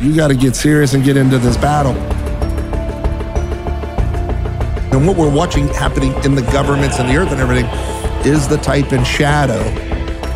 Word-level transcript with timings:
You 0.00 0.16
got 0.16 0.28
to 0.28 0.34
get 0.34 0.56
serious 0.56 0.94
and 0.94 1.04
get 1.04 1.16
into 1.18 1.36
this 1.38 1.58
battle. 1.58 1.92
And 4.92 5.06
what 5.06 5.16
we're 5.16 5.32
watching 5.32 5.68
happening 5.68 6.12
in 6.24 6.34
the 6.34 6.42
governments 6.50 6.98
and 6.98 7.08
the 7.08 7.16
earth 7.16 7.30
and 7.30 7.40
everything 7.40 7.66
is 8.26 8.48
the 8.48 8.56
type 8.56 8.92
and 8.92 9.06
shadow 9.06 9.60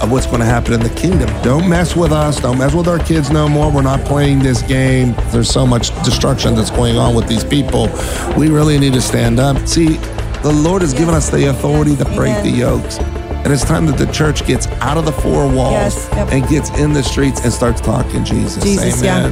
of 0.02 0.10
what's 0.12 0.26
going 0.26 0.40
to 0.40 0.44
happen 0.44 0.74
in 0.74 0.80
the 0.80 0.90
kingdom. 0.90 1.28
Don't 1.42 1.68
mess 1.68 1.96
with 1.96 2.12
us. 2.12 2.40
Don't 2.40 2.58
mess 2.58 2.74
with 2.74 2.88
our 2.88 2.98
kids 2.98 3.30
no 3.30 3.48
more. 3.48 3.70
We're 3.72 3.80
not 3.82 4.04
playing 4.04 4.40
this 4.40 4.60
game. 4.62 5.14
There's 5.28 5.48
so 5.50 5.66
much 5.66 5.88
destruction 6.04 6.54
that's 6.54 6.70
going 6.70 6.96
on 6.98 7.14
with 7.14 7.26
these 7.26 7.44
people. 7.44 7.88
We 8.36 8.50
really 8.50 8.78
need 8.78 8.92
to 8.92 9.00
stand 9.00 9.40
up. 9.40 9.66
See, 9.66 9.96
the 10.42 10.52
Lord 10.52 10.82
has 10.82 10.92
given 10.92 11.14
us 11.14 11.30
the 11.30 11.46
authority 11.48 11.96
to 11.96 12.04
break 12.04 12.34
Amen. 12.34 12.44
the 12.44 12.50
yokes. 12.50 12.98
And 12.98 13.52
it's 13.52 13.64
time 13.64 13.86
that 13.86 13.96
the 13.98 14.10
church 14.12 14.46
gets 14.46 14.66
out 14.82 14.98
of 14.98 15.04
the 15.06 15.12
four 15.12 15.46
walls 15.46 15.72
Yes, 15.72 16.08
yep. 16.12 16.32
and 16.32 16.48
gets 16.48 16.70
in 16.78 16.92
the 16.92 17.02
streets 17.02 17.40
and 17.42 17.52
starts 17.52 17.80
talking 17.80 18.24
Jesus. 18.24 18.62
Jesus, 18.62 19.02
yeah. 19.02 19.30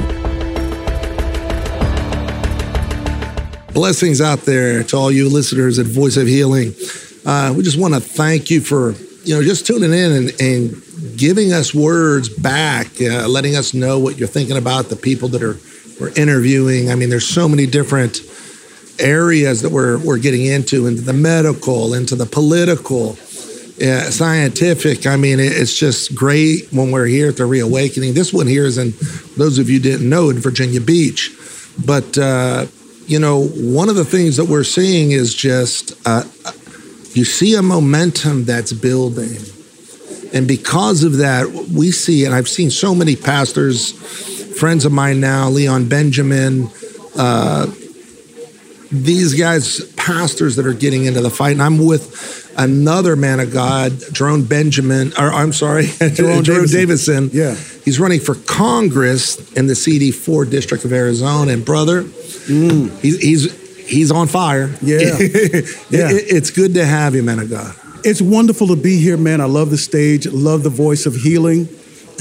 Blessings 3.73 4.21
out 4.21 4.41
there 4.41 4.83
to 4.83 4.95
all 4.95 5.11
you 5.11 5.27
listeners 5.29 5.79
at 5.79 5.87
Voice 5.87 6.15
of 6.15 6.27
Healing. 6.27 6.75
Uh, 7.25 7.53
we 7.57 7.63
just 7.63 7.79
want 7.79 7.95
to 7.95 7.99
thank 7.99 8.51
you 8.51 8.61
for 8.61 8.91
you 9.23 9.33
know 9.33 9.41
just 9.41 9.65
tuning 9.65 9.91
in 9.91 10.11
and, 10.11 10.41
and 10.41 11.17
giving 11.17 11.53
us 11.53 11.73
words 11.73 12.29
back, 12.29 12.87
uh, 13.01 13.27
letting 13.27 13.55
us 13.55 13.73
know 13.73 13.97
what 13.97 14.19
you're 14.19 14.27
thinking 14.27 14.57
about 14.57 14.89
the 14.89 14.95
people 14.95 15.27
that 15.29 15.41
are 15.41 15.57
we're 15.99 16.13
interviewing. 16.15 16.91
I 16.91 16.95
mean, 16.95 17.09
there's 17.09 17.27
so 17.27 17.49
many 17.49 17.65
different 17.65 18.19
areas 18.99 19.63
that 19.63 19.71
we're 19.71 19.97
we're 20.05 20.19
getting 20.19 20.45
into, 20.45 20.85
into 20.85 21.01
the 21.01 21.13
medical, 21.13 21.95
into 21.95 22.15
the 22.15 22.27
political, 22.27 23.13
uh, 23.81 24.11
scientific. 24.11 25.07
I 25.07 25.17
mean, 25.17 25.39
it's 25.39 25.75
just 25.75 26.13
great 26.13 26.71
when 26.71 26.91
we're 26.91 27.07
here 27.07 27.29
at 27.29 27.37
the 27.37 27.45
Reawakening. 27.47 28.13
This 28.13 28.31
one 28.31 28.45
here 28.45 28.65
is 28.65 28.77
in 28.77 28.93
those 29.35 29.57
of 29.57 29.67
you 29.67 29.79
didn't 29.79 30.07
know 30.07 30.29
in 30.29 30.37
Virginia 30.37 30.79
Beach, 30.79 31.35
but 31.83 32.19
uh, 32.19 32.67
you 33.13 33.19
know, 33.19 33.45
one 33.45 33.89
of 33.89 33.95
the 33.95 34.03
things 34.03 34.37
that 34.37 34.45
we're 34.45 34.63
seeing 34.63 35.11
is 35.11 35.35
just 35.35 35.93
uh, 36.07 36.23
you 37.13 37.23
see 37.23 37.53
a 37.53 37.61
momentum 37.61 38.43
that's 38.43 38.73
building. 38.73 39.37
And 40.33 40.47
because 40.47 41.03
of 41.03 41.17
that, 41.17 41.47
we 41.71 41.91
see, 41.91 42.25
and 42.25 42.33
I've 42.33 42.49
seen 42.49 42.71
so 42.71 42.95
many 42.95 43.15
pastors, 43.15 43.91
friends 44.59 44.85
of 44.85 44.91
mine 44.91 45.19
now, 45.19 45.47
Leon 45.47 45.89
Benjamin, 45.89 46.71
uh, 47.15 47.67
these 48.91 49.35
guys, 49.35 49.85
pastors 49.93 50.55
that 50.55 50.65
are 50.65 50.73
getting 50.73 51.05
into 51.05 51.21
the 51.21 51.29
fight. 51.29 51.51
And 51.51 51.61
I'm 51.61 51.85
with 51.85 52.51
another 52.57 53.15
man 53.15 53.39
of 53.39 53.53
God, 53.53 53.93
Jerome 54.11 54.45
Benjamin, 54.45 55.13
or 55.19 55.31
I'm 55.31 55.53
sorry, 55.53 55.85
Jerome, 55.99 56.41
Davidson. 56.41 56.79
Davison. 56.79 57.29
Yeah. 57.31 57.53
He's 57.85 57.99
running 57.99 58.21
for 58.21 58.33
Congress 58.33 59.53
in 59.53 59.67
the 59.67 59.73
CD4 59.73 60.49
district 60.49 60.83
of 60.83 60.91
Arizona. 60.91 61.51
And 61.51 61.63
brother, 61.63 62.05
he's, 62.47 63.19
he's, 63.19 63.87
he's 63.87 64.11
on 64.11 64.27
fire. 64.27 64.67
Mm. 64.67 64.77
Yeah. 64.81 64.97
Yeah. 65.89 66.11
It- 66.15 66.25
it's 66.35 66.51
good 66.51 66.73
to 66.75 66.85
have 66.85 67.15
you, 67.15 67.23
man 67.23 67.39
of 67.39 67.49
God. 67.49 67.75
It's 68.03 68.21
wonderful 68.21 68.67
to 68.67 68.75
be 68.75 68.97
here, 68.99 69.15
man. 69.17 69.39
I 69.41 69.45
love 69.45 69.69
the 69.69 69.77
stage, 69.77 70.27
love 70.27 70.63
the 70.63 70.69
voice 70.69 71.05
of 71.05 71.15
healing, 71.15 71.69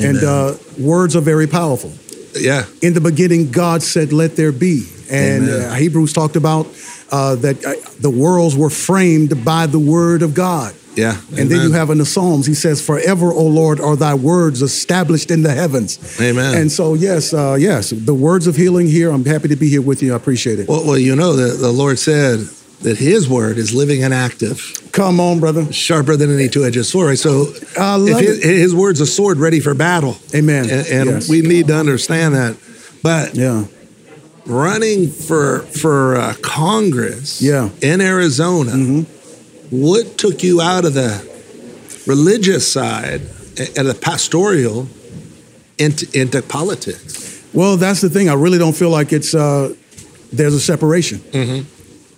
and 0.01 0.17
uh, 0.23 0.55
words 0.79 1.17
are 1.17 1.21
very 1.21 1.47
powerful. 1.49 1.93
Yeah. 2.39 2.67
In 2.83 2.95
the 2.95 3.01
beginning, 3.01 3.51
God 3.51 3.83
said, 3.83 4.13
"Let 4.13 4.37
there 4.37 4.53
be," 4.53 4.87
and 5.11 5.49
uh, 5.51 5.75
Hebrews 5.75 6.13
talked 6.13 6.37
about 6.37 6.67
uh, 7.11 7.35
that 7.37 7.65
uh, 7.65 7.75
the 8.01 8.11
worlds 8.11 8.57
were 8.57 8.71
framed 8.71 9.45
by 9.45 9.67
the 9.67 9.79
word 9.81 10.23
of 10.23 10.35
God. 10.35 10.73
Yeah. 10.95 11.17
And 11.37 11.51
then 11.51 11.63
you 11.63 11.73
have 11.73 11.89
in 11.91 11.99
the 11.99 12.05
Psalms, 12.07 12.47
he 12.47 12.55
says, 12.55 12.81
"Forever, 12.81 13.33
O 13.33 13.45
Lord, 13.47 13.81
are 13.81 13.97
Thy 13.97 14.15
words 14.15 14.61
established 14.63 15.31
in 15.31 15.43
the 15.43 15.53
heavens." 15.53 15.99
Amen. 16.21 16.55
And 16.57 16.71
so, 16.71 16.95
yes, 16.95 17.33
uh, 17.33 17.57
yes, 17.59 17.91
the 17.91 18.15
words 18.15 18.47
of 18.47 18.57
healing 18.57 18.87
here. 18.89 19.11
I'm 19.11 19.25
happy 19.25 19.49
to 19.49 19.57
be 19.57 19.69
here 19.69 19.81
with 19.83 20.03
you. 20.03 20.13
I 20.13 20.17
appreciate 20.17 20.59
it. 20.59 20.69
Well, 20.69 20.85
well, 20.85 20.99
you 20.99 21.17
know, 21.17 21.35
the, 21.35 21.57
the 21.57 21.73
Lord 21.73 21.99
said 21.99 22.41
that 22.83 22.99
His 22.99 23.29
word 23.29 23.57
is 23.59 23.73
living 23.73 24.03
and 24.05 24.13
active, 24.13 24.61
Come 24.93 25.21
on, 25.21 25.41
brother. 25.41 25.73
sharper 25.73 26.17
than 26.17 26.35
any 26.35 26.49
two-edged 26.49 26.85
sword. 26.85 27.17
So, 27.19 27.47
his, 27.47 28.43
his 28.45 28.75
word's 28.75 29.01
a 29.01 29.07
sword 29.07 29.39
ready 29.39 29.61
for 29.61 29.73
battle. 29.75 30.17
Amen. 30.35 30.69
And, 30.69 30.87
and 30.89 31.11
Yes. 31.11 31.29
we 31.29 31.41
need 31.43 31.69
to 31.69 31.77
understand 31.77 32.35
that. 32.35 32.57
But 33.03 33.35
Yeah. 33.35 33.65
running 34.47 35.09
for 35.11 35.61
for 35.61 36.17
uh, 36.17 36.35
Congress, 36.43 37.41
Yeah. 37.41 37.69
Mm-hmm. 37.69 37.85
in 37.85 38.01
Arizona, 38.01 38.73
what 39.73 40.19
took 40.19 40.43
you 40.43 40.61
out 40.61 40.85
of 40.85 40.93
the 40.93 41.29
religious 42.07 42.71
side 42.71 43.23
and 43.77 43.89
the 43.89 43.99
pastoral 44.01 44.87
into 45.79 46.07
into 46.19 46.43
politics? 46.43 47.43
Well, 47.55 47.77
that's 47.77 48.01
the 48.01 48.11
thing. 48.11 48.29
I 48.29 48.35
really 48.35 48.59
don't 48.59 48.77
feel 48.77 48.91
like 48.91 49.13
it's 49.13 49.35
uh, 49.35 49.75
there's 50.33 50.55
a 50.55 50.61
separation. 50.61 51.67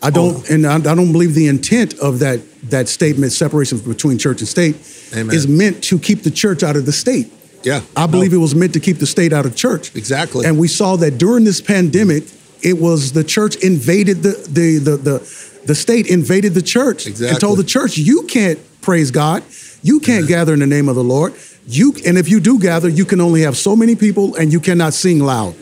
I 0.02 0.10
don't, 0.10 0.50
and 0.50 0.66
I, 0.66 0.74
I 0.74 0.94
don't 0.94 1.12
believe 1.12 1.34
the 1.34 1.48
intent 1.48 1.98
of 1.98 2.18
that 2.18 2.40
that 2.70 2.88
statement, 2.88 3.32
separation 3.32 3.78
between 3.78 4.18
church 4.18 4.40
and 4.40 4.48
state, 4.48 4.76
Amen. 5.14 5.34
is 5.34 5.46
meant 5.48 5.82
to 5.84 5.98
keep 5.98 6.22
the 6.22 6.30
church 6.30 6.62
out 6.62 6.76
of 6.76 6.86
the 6.86 6.92
state. 6.92 7.32
Yeah, 7.62 7.80
I 7.96 8.06
believe 8.06 8.34
it 8.34 8.38
was 8.38 8.54
meant 8.54 8.74
to 8.74 8.80
keep 8.80 8.98
the 8.98 9.06
state 9.06 9.32
out 9.32 9.46
of 9.46 9.56
church. 9.56 9.94
Exactly. 9.96 10.44
And 10.44 10.58
we 10.58 10.68
saw 10.68 10.96
that 10.96 11.18
during 11.18 11.44
this 11.44 11.60
pandemic, 11.60 12.24
it 12.62 12.78
was 12.78 13.12
the 13.12 13.24
church 13.24 13.56
invaded 13.56 14.22
the 14.22 14.32
the 14.50 14.78
the 14.78 14.96
the, 14.96 15.53
the 15.66 15.74
state 15.74 16.06
invaded 16.08 16.54
the 16.54 16.62
church 16.62 17.06
and 17.06 17.40
told 17.40 17.58
the 17.58 17.64
church, 17.64 17.96
you 17.96 18.22
can't 18.24 18.58
praise 18.80 19.10
God, 19.10 19.42
you 19.82 20.00
can't 20.00 20.26
gather 20.28 20.52
in 20.52 20.60
the 20.60 20.66
name 20.66 20.88
of 20.88 20.94
the 20.96 21.04
Lord. 21.04 21.34
You 21.66 21.94
and 22.06 22.18
if 22.18 22.28
you 22.28 22.40
do 22.40 22.58
gather, 22.58 22.88
you 22.88 23.04
can 23.06 23.20
only 23.20 23.42
have 23.42 23.56
so 23.56 23.74
many 23.74 23.96
people, 23.96 24.34
and 24.36 24.52
you 24.52 24.60
cannot 24.60 24.92
sing 24.92 25.20
loud, 25.20 25.54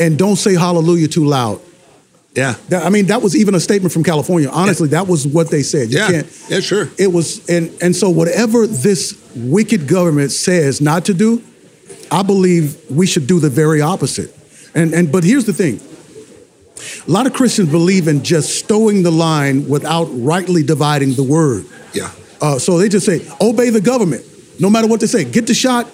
and 0.00 0.18
don't 0.18 0.36
say 0.36 0.54
hallelujah 0.54 1.06
too 1.08 1.24
loud. 1.24 1.60
yeah, 2.34 2.56
That- 2.70 2.84
I 2.84 2.88
mean, 2.90 3.06
that 3.06 3.22
was 3.22 3.36
even 3.36 3.54
a 3.54 3.60
statement 3.60 3.92
from 3.92 4.02
California. 4.02 4.48
Honestly, 4.50 4.88
that 4.88 5.06
was 5.06 5.24
what 5.26 5.50
they 5.50 5.62
said. 5.62 5.92
You 5.92 5.98
yeah, 5.98 6.10
can't. 6.10 6.42
yeah, 6.48 6.58
sure. 6.60 6.88
It 6.98 7.12
was, 7.12 7.48
and 7.48 7.70
and 7.80 7.94
so 7.94 8.10
whatever 8.10 8.66
this 8.66 9.14
wicked 9.36 9.86
government 9.86 10.32
says 10.32 10.80
not 10.80 11.04
to 11.04 11.14
do, 11.14 11.40
I 12.10 12.22
believe 12.24 12.76
we 12.90 13.06
should 13.06 13.28
do 13.28 13.38
the 13.38 13.50
very 13.50 13.80
opposite. 13.80 14.34
And 14.74 14.92
and 14.92 15.12
but 15.12 15.22
here's 15.22 15.44
the 15.44 15.52
thing. 15.52 15.78
A 17.06 17.10
lot 17.10 17.26
of 17.26 17.32
Christians 17.32 17.70
believe 17.70 18.08
in 18.08 18.22
just 18.22 18.58
stowing 18.58 19.02
the 19.02 19.10
line 19.10 19.68
without 19.68 20.04
rightly 20.10 20.62
dividing 20.62 21.14
the 21.14 21.22
word. 21.22 21.66
Yeah, 21.92 22.10
Uh, 22.40 22.58
so 22.58 22.78
they 22.78 22.88
just 22.88 23.06
say, 23.06 23.22
obey 23.40 23.70
the 23.70 23.80
government, 23.80 24.24
no 24.60 24.68
matter 24.68 24.86
what 24.88 25.00
they 25.00 25.06
say. 25.06 25.24
Get 25.24 25.46
the 25.46 25.54
shot, 25.54 25.86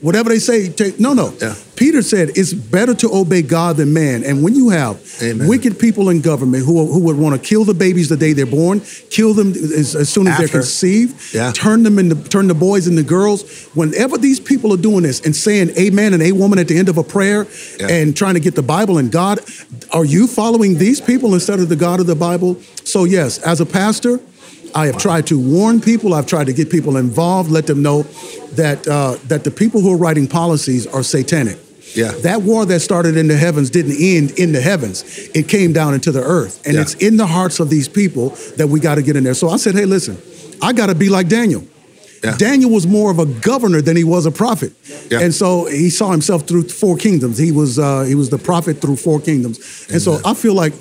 whatever 0.00 0.30
they 0.30 0.38
say. 0.38 0.68
Take 0.70 0.98
no, 0.98 1.12
no. 1.14 1.32
Yeah. 1.40 1.54
Peter 1.92 2.02
said 2.02 2.30
it's 2.38 2.54
better 2.54 2.94
to 2.94 3.10
obey 3.12 3.42
God 3.42 3.76
than 3.76 3.92
man. 3.92 4.24
And 4.24 4.42
when 4.42 4.54
you 4.54 4.70
have 4.70 4.98
Amen. 5.22 5.46
wicked 5.46 5.78
people 5.78 6.08
in 6.08 6.22
government 6.22 6.64
who, 6.64 6.90
who 6.90 7.00
would 7.00 7.18
want 7.18 7.34
to 7.38 7.46
kill 7.46 7.64
the 7.64 7.74
babies 7.74 8.08
the 8.08 8.16
day 8.16 8.32
they're 8.32 8.46
born, 8.46 8.80
kill 9.10 9.34
them 9.34 9.50
as, 9.50 9.94
as 9.94 10.08
soon 10.08 10.26
as 10.26 10.38
they're 10.38 10.48
conceived, 10.48 11.34
Yeah. 11.34 11.52
turn 11.52 11.82
them 11.82 11.98
into 11.98 12.14
turn 12.30 12.48
the 12.48 12.54
boys 12.54 12.88
into 12.88 13.02
girls. 13.02 13.66
Whenever 13.74 14.16
these 14.16 14.40
people 14.40 14.72
are 14.72 14.78
doing 14.78 15.02
this 15.02 15.20
and 15.20 15.36
saying 15.36 15.72
amen 15.78 16.14
and 16.14 16.22
a 16.22 16.32
woman 16.32 16.58
at 16.58 16.66
the 16.66 16.78
end 16.78 16.88
of 16.88 16.96
a 16.96 17.04
prayer 17.04 17.46
Yeah. 17.78 17.88
and 17.88 18.16
trying 18.16 18.34
to 18.34 18.40
get 18.40 18.54
the 18.54 18.62
Bible 18.62 18.96
and 18.96 19.12
God, 19.12 19.40
are 19.90 20.06
you 20.06 20.26
following 20.26 20.78
these 20.78 20.98
people 20.98 21.34
instead 21.34 21.60
of 21.60 21.68
the 21.68 21.76
God 21.76 22.00
of 22.00 22.06
the 22.06 22.16
Bible? 22.16 22.56
So 22.84 23.04
yes, 23.04 23.36
as 23.40 23.60
a 23.60 23.66
pastor, 23.66 24.18
I 24.74 24.86
have 24.86 24.96
tried 24.96 25.26
to 25.26 25.38
warn 25.38 25.82
people. 25.82 26.14
I've 26.14 26.26
tried 26.26 26.46
to 26.46 26.54
get 26.54 26.70
people 26.70 26.96
involved, 26.96 27.50
let 27.50 27.66
them 27.66 27.82
know 27.82 28.04
that 28.54 28.88
uh, 28.88 29.18
that 29.28 29.44
the 29.44 29.50
people 29.50 29.82
who 29.82 29.92
are 29.92 29.98
writing 29.98 30.26
policies 30.26 30.86
are 30.86 31.02
satanic. 31.02 31.58
Yeah. 31.94 32.12
That 32.22 32.42
war 32.42 32.64
that 32.66 32.80
started 32.80 33.16
in 33.16 33.28
the 33.28 33.36
heavens 33.36 33.70
didn't 33.70 33.96
end 34.00 34.38
in 34.38 34.52
the 34.52 34.60
heavens. 34.60 35.04
It 35.34 35.48
came 35.48 35.72
down 35.72 35.94
into 35.94 36.10
the 36.12 36.22
earth. 36.22 36.60
And 36.64 36.74
Yeah. 36.74 36.82
it's 36.82 36.94
in 36.94 37.16
the 37.16 37.26
hearts 37.26 37.60
of 37.60 37.68
these 37.70 37.88
people 37.88 38.30
that 38.56 38.68
we 38.68 38.80
got 38.80 38.94
to 38.96 39.02
get 39.02 39.16
in 39.16 39.24
there. 39.24 39.34
So 39.34 39.48
I 39.50 39.56
said, 39.58 39.74
hey, 39.74 39.84
listen, 39.84 40.16
I 40.60 40.72
got 40.72 40.86
to 40.86 40.94
be 40.94 41.08
like 41.08 41.28
Daniel. 41.28 41.64
Yeah. 42.24 42.36
Daniel 42.36 42.70
was 42.70 42.86
more 42.86 43.10
of 43.10 43.18
a 43.18 43.26
governor 43.26 43.80
than 43.82 43.96
he 43.96 44.04
was 44.04 44.26
a 44.26 44.30
prophet, 44.30 44.72
Yeah. 45.10 45.18
and 45.20 45.34
so 45.34 45.64
he 45.64 45.90
saw 45.90 46.12
himself 46.12 46.46
through 46.46 46.68
four 46.68 46.96
kingdoms. 46.96 47.36
He 47.36 47.50
was 47.50 47.80
uh, 47.80 48.02
he 48.04 48.14
was 48.14 48.30
the 48.30 48.38
prophet 48.38 48.80
through 48.80 48.94
four 48.96 49.18
kingdoms, 49.20 49.58
and 49.90 50.00
so 50.00 50.20
I 50.24 50.34
feel 50.34 50.54
like 50.54 50.72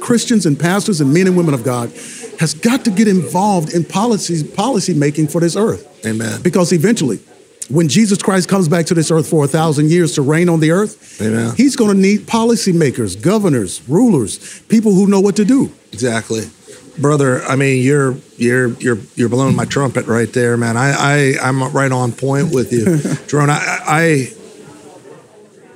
Christians 0.00 0.44
and 0.44 0.58
pastors 0.58 1.00
and 1.00 1.14
men 1.14 1.28
and 1.28 1.36
women 1.36 1.54
of 1.54 1.62
God 1.62 1.92
has 2.40 2.52
got 2.52 2.84
to 2.84 2.90
get 2.90 3.06
involved 3.06 3.72
in 3.74 3.84
policies 3.84 4.42
policy 4.42 4.92
making 4.92 5.28
for 5.28 5.40
this 5.40 5.54
earth. 5.54 5.86
Amen. 6.04 6.42
Because 6.42 6.72
eventually, 6.72 7.20
when 7.68 7.88
Jesus 7.88 8.22
Christ 8.22 8.48
comes 8.48 8.68
back 8.68 8.86
to 8.86 8.94
this 8.94 9.10
earth 9.10 9.28
for 9.28 9.44
a 9.44 9.48
thousand 9.48 9.90
years 9.90 10.14
to 10.14 10.22
reign 10.22 10.48
on 10.48 10.60
the 10.60 10.70
earth, 10.70 11.20
Amen. 11.20 11.54
he's 11.56 11.76
going 11.76 11.94
to 11.94 12.00
need 12.00 12.20
policymakers, 12.20 13.20
governors, 13.20 13.86
rulers, 13.88 14.60
people 14.62 14.92
who 14.94 15.06
know 15.06 15.20
what 15.20 15.36
to 15.36 15.44
do. 15.44 15.70
Exactly. 15.92 16.42
Brother, 16.98 17.42
I 17.44 17.54
mean, 17.56 17.84
you're 17.84 18.16
you're 18.36 18.68
you're 18.80 18.98
you're 19.14 19.28
blowing 19.28 19.54
my 19.54 19.64
trumpet 19.64 20.06
right 20.06 20.32
there, 20.32 20.56
man. 20.56 20.76
I, 20.76 20.90
I 20.92 21.34
I'm 21.40 21.62
right 21.72 21.92
on 21.92 22.10
point 22.10 22.52
with 22.52 22.72
you, 22.72 22.96
Jerome. 23.28 23.50
I, 23.50 23.78
I 23.86 24.24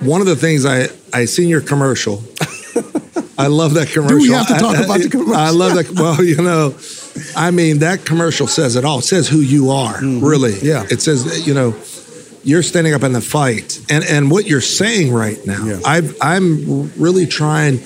one 0.05 0.19
of 0.19 0.27
the 0.27 0.35
things 0.35 0.65
I 0.65 0.87
I 1.13 1.25
seen 1.25 1.47
your 1.47 1.61
commercial. 1.61 2.23
I 3.37 3.47
love 3.47 3.73
that 3.75 3.87
commercial. 3.89 4.17
Do 4.19 4.23
we 4.23 4.31
have 4.31 4.47
to 4.47 4.55
talk 4.55 4.75
I- 4.75 4.83
about 4.83 4.99
the 4.99 5.09
commercial? 5.09 5.35
I 5.35 5.49
love 5.51 5.75
that. 5.75 5.89
Well, 5.91 6.21
you 6.23 6.37
know, 6.41 6.71
I 7.35 7.51
mean, 7.51 7.79
that 7.79 8.05
commercial 8.05 8.47
says 8.47 8.75
it 8.75 8.85
all. 8.85 8.99
It 8.99 9.03
says 9.03 9.27
who 9.27 9.39
you 9.39 9.71
are, 9.71 9.99
really. 10.01 10.51
Mm-hmm. 10.53 10.65
Yeah. 10.65 10.83
It 10.89 11.01
says, 11.01 11.47
you 11.47 11.53
know, 11.53 11.75
you're 12.43 12.63
standing 12.63 12.93
up 12.93 13.03
in 13.03 13.13
the 13.13 13.21
fight, 13.21 13.79
and 13.89 14.03
and 14.03 14.29
what 14.29 14.45
you're 14.47 14.61
saying 14.61 15.13
right 15.13 15.39
now, 15.45 15.65
Yeah. 15.65 15.79
I've 15.85 16.15
I'm 16.21 16.91
really 16.97 17.25
trying. 17.25 17.79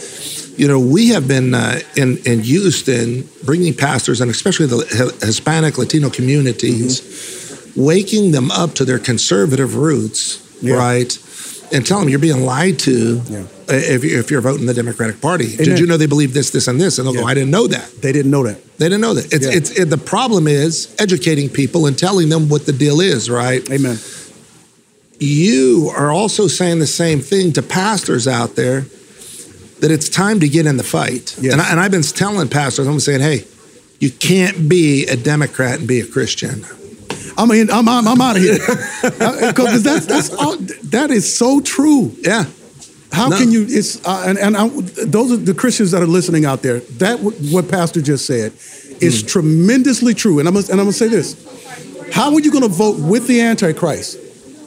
You 0.57 0.67
know, 0.67 0.79
we 0.79 1.09
have 1.09 1.27
been 1.27 1.53
uh, 1.53 1.79
in 1.95 2.17
in 2.25 2.39
Houston 2.41 3.29
bringing 3.45 3.75
pastors 3.75 4.21
and 4.21 4.31
especially 4.31 4.65
the 4.65 5.17
Hispanic 5.21 5.77
Latino 5.77 6.09
communities, 6.09 7.71
waking 7.75 8.31
them 8.31 8.49
up 8.51 8.73
to 8.75 8.85
their 8.85 8.97
conservative 8.99 9.75
roots, 9.75 10.39
Yeah. 10.61 10.75
right, 10.75 11.15
and 11.71 11.85
tell 11.85 11.99
them 11.99 12.09
you're 12.09 12.17
being 12.19 12.41
lied 12.43 12.79
to 12.79 13.21
Yeah. 13.29 13.43
Uh, 13.69 13.73
if, 13.73 14.03
if 14.03 14.31
you're 14.31 14.41
voting 14.41 14.65
the 14.65 14.73
Democratic 14.73 15.19
Party. 15.21 15.55
Did 15.55 15.79
you 15.79 15.87
know 15.87 15.97
they 15.97 16.05
believe 16.05 16.33
this, 16.33 16.51
this, 16.51 16.67
and 16.67 16.79
this? 16.79 16.99
And 16.99 17.07
they'll 17.07 17.13
go, 17.13 17.25
I 17.25 17.33
didn't 17.33 17.51
know 17.51 17.67
that. 17.67 17.91
They 18.01 18.11
didn't 18.11 18.31
know 18.31 18.43
that. 18.43 18.63
They 18.77 18.85
didn't 18.85 19.01
know 19.01 19.13
that. 19.13 19.33
It's, 19.33 19.45
Yeah. 19.45 19.53
it's 19.53 19.71
it, 19.71 19.89
the 19.89 19.97
problem 19.97 20.47
is 20.47 20.95
educating 20.99 21.49
people 21.49 21.85
and 21.85 21.97
telling 21.97 22.29
them 22.29 22.47
what 22.49 22.65
the 22.65 22.71
deal 22.73 23.01
is, 23.01 23.29
right? 23.29 23.69
Amen. 23.69 23.97
You 25.19 25.91
are 25.95 26.11
also 26.11 26.47
saying 26.47 26.79
the 26.79 26.87
same 26.87 27.19
thing 27.19 27.53
to 27.53 27.61
pastors 27.61 28.27
out 28.27 28.55
there 28.55 28.81
that 29.79 29.91
it's 29.91 30.09
time 30.09 30.39
to 30.39 30.47
get 30.47 30.65
in 30.65 30.77
the 30.77 30.83
fight. 30.83 31.35
Yes. 31.39 31.53
And, 31.53 31.61
I, 31.61 31.71
and 31.71 31.79
I've 31.79 31.91
been 31.91 32.03
telling 32.03 32.47
pastors, 32.49 32.87
I'm 32.87 32.99
saying, 32.99 33.21
hey, 33.21 33.45
you 33.99 34.11
can't 34.11 34.69
be 34.69 35.05
a 35.07 35.15
Democrat 35.15 35.79
and 35.79 35.87
be 35.87 35.99
a 35.99 36.05
Christian. 36.05 36.65
I 37.37 37.45
mean, 37.45 37.69
I'm 37.69 37.87
I'm, 37.87 38.07
I'm 38.07 38.21
out 38.21 38.35
of 38.35 38.41
here 38.41 38.57
because 39.49 39.83
that's 39.83 40.05
that's 40.05 40.33
all, 40.33 40.57
that 40.57 41.11
is 41.11 41.35
so 41.35 41.61
true. 41.61 42.15
Yeah. 42.19 42.45
How 43.11 43.29
No. 43.29 43.37
can 43.37 43.51
you? 43.51 43.65
It's 43.67 44.05
uh, 44.05 44.23
and 44.27 44.37
and 44.37 44.55
I, 44.57 44.67
those 45.05 45.31
are 45.31 45.37
the 45.37 45.53
Christians 45.53 45.91
that 45.91 46.01
are 46.01 46.07
listening 46.07 46.45
out 46.45 46.61
there. 46.61 46.79
That 46.99 47.19
what 47.21 47.67
Pastor 47.69 48.01
just 48.01 48.25
said 48.25 48.51
is 48.99 49.21
Hmm. 49.21 49.27
tremendously 49.27 50.13
true. 50.13 50.39
And 50.39 50.47
I'm 50.47 50.53
gonna, 50.55 50.65
and 50.69 50.79
I'm 50.79 50.85
gonna 50.87 50.93
say 50.93 51.07
this: 51.07 51.35
How 52.11 52.33
are 52.33 52.39
you 52.39 52.51
to 52.51 52.67
vote 52.67 52.99
with 52.99 53.27
the 53.27 53.41
Antichrist? 53.41 54.17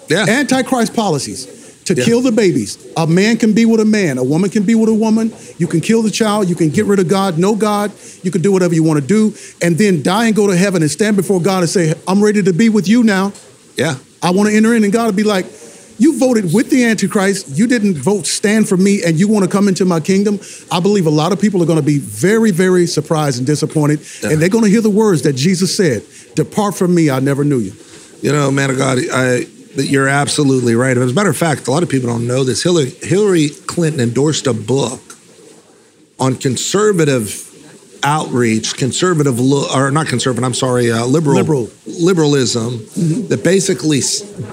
Yeah. 0.08 0.24
Antichrist 0.26 0.94
policies 0.94 1.46
to 1.84 1.94
Yeah. 1.94 2.04
kill 2.04 2.20
the 2.22 2.32
babies. 2.32 2.78
A 2.96 3.06
man 3.06 3.36
can 3.36 3.52
be 3.52 3.64
with 3.66 3.80
a 3.80 3.84
man. 3.84 4.18
A 4.18 4.24
woman 4.24 4.50
can 4.50 4.62
be 4.64 4.74
with 4.74 4.88
a 4.88 4.94
woman. 4.94 5.32
You 5.58 5.66
can 5.66 5.80
kill 5.80 6.02
the 6.02 6.10
child. 6.10 6.48
You 6.48 6.54
can 6.54 6.70
get 6.70 6.86
rid 6.86 6.98
of 6.98 7.08
God. 7.08 7.38
No 7.38 7.54
God. 7.54 7.92
You 8.22 8.30
can 8.30 8.40
do 8.42 8.50
whatever 8.52 8.74
you 8.74 8.82
want 8.82 9.00
to 9.00 9.06
do, 9.06 9.34
and 9.62 9.76
then 9.78 10.02
die 10.02 10.26
and 10.26 10.34
go 10.34 10.46
to 10.46 10.56
heaven 10.56 10.82
and 10.82 10.90
stand 10.90 11.16
before 11.16 11.40
God 11.40 11.60
and 11.62 11.68
say, 11.70 11.94
"I'm 12.08 12.22
ready 12.22 12.42
to 12.42 12.52
be 12.52 12.68
with 12.70 12.88
you 12.88 13.02
now. 13.04 13.32
yeah. 13.76 13.96
I 14.22 14.30
want 14.30 14.48
to 14.50 14.54
enter 14.56 14.74
in." 14.74 14.82
And 14.84 14.92
God 14.92 15.04
will 15.06 15.12
be 15.12 15.24
like. 15.24 15.46
You 16.00 16.18
voted 16.18 16.54
with 16.54 16.70
the 16.70 16.86
Antichrist. 16.86 17.58
You 17.58 17.66
didn't 17.66 17.98
vote 17.98 18.26
stand 18.26 18.66
for 18.66 18.78
me, 18.78 19.02
and 19.04 19.20
you 19.20 19.28
want 19.28 19.44
to 19.44 19.50
come 19.50 19.68
into 19.68 19.84
my 19.84 20.00
kingdom. 20.00 20.40
I 20.72 20.80
believe 20.80 21.06
a 21.06 21.10
lot 21.10 21.30
of 21.30 21.38
people 21.38 21.62
are 21.62 21.66
going 21.66 21.78
to 21.78 21.84
be 21.84 21.98
very, 21.98 22.52
very 22.52 22.86
surprised 22.86 23.36
and 23.36 23.46
disappointed, 23.46 24.00
and 24.22 24.40
they're 24.40 24.48
going 24.48 24.64
to 24.64 24.70
hear 24.70 24.80
the 24.80 24.88
words 24.88 25.20
that 25.22 25.34
Jesus 25.34 25.76
said: 25.76 26.02
"Depart 26.34 26.74
from 26.74 26.94
me, 26.94 27.10
I 27.10 27.20
never 27.20 27.44
knew 27.44 27.58
you." 27.58 27.74
You 28.22 28.32
know, 28.32 28.50
man 28.50 28.70
of 28.70 28.78
God, 28.78 28.98
I, 29.12 29.46
you're 29.74 30.08
absolutely 30.08 30.74
right. 30.74 30.96
As 30.96 31.10
a 31.10 31.14
matter 31.14 31.28
of 31.28 31.36
fact, 31.36 31.68
a 31.68 31.70
lot 31.70 31.82
of 31.82 31.90
people 31.90 32.08
don't 32.08 32.26
know 32.26 32.44
this. 32.44 32.62
Hillary, 32.62 32.90
Hillary 33.02 33.50
Clinton 33.66 34.00
endorsed 34.00 34.46
a 34.46 34.54
book 34.54 35.02
on 36.18 36.34
conservative 36.34 37.49
outreach, 38.02 38.76
conservative, 38.76 39.40
or 39.40 39.90
not 39.90 40.06
conservative, 40.06 40.44
I'm 40.44 40.54
sorry, 40.54 40.90
uh, 40.90 41.04
liberal, 41.06 41.36
Liberal. 41.36 41.70
liberalism, 41.86 42.78
that 43.28 43.40
basically, 43.44 44.00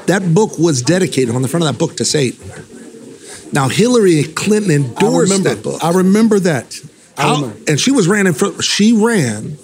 that 0.07 0.33
book 0.33 0.57
was 0.57 0.81
dedicated 0.81 1.33
on 1.35 1.41
the 1.41 1.47
front 1.47 1.65
of 1.65 1.71
that 1.71 1.79
book 1.79 1.97
to 1.97 2.05
Satan. 2.05 2.49
Now, 3.53 3.69
Hillary 3.69 4.23
Clinton 4.23 4.71
endorsed 4.71 5.31
remember 5.31 5.55
that 5.55 5.63
book. 5.63 5.83
I 5.83 5.91
remember 5.91 6.39
that. 6.39 6.79
I 7.17 7.33
remember. 7.35 7.57
and 7.67 7.79
she 7.79 7.91
was 7.91 8.07
ran 8.07 8.27
in 8.27 8.33
for 8.33 8.61
she 8.61 8.94
ran 8.94 9.57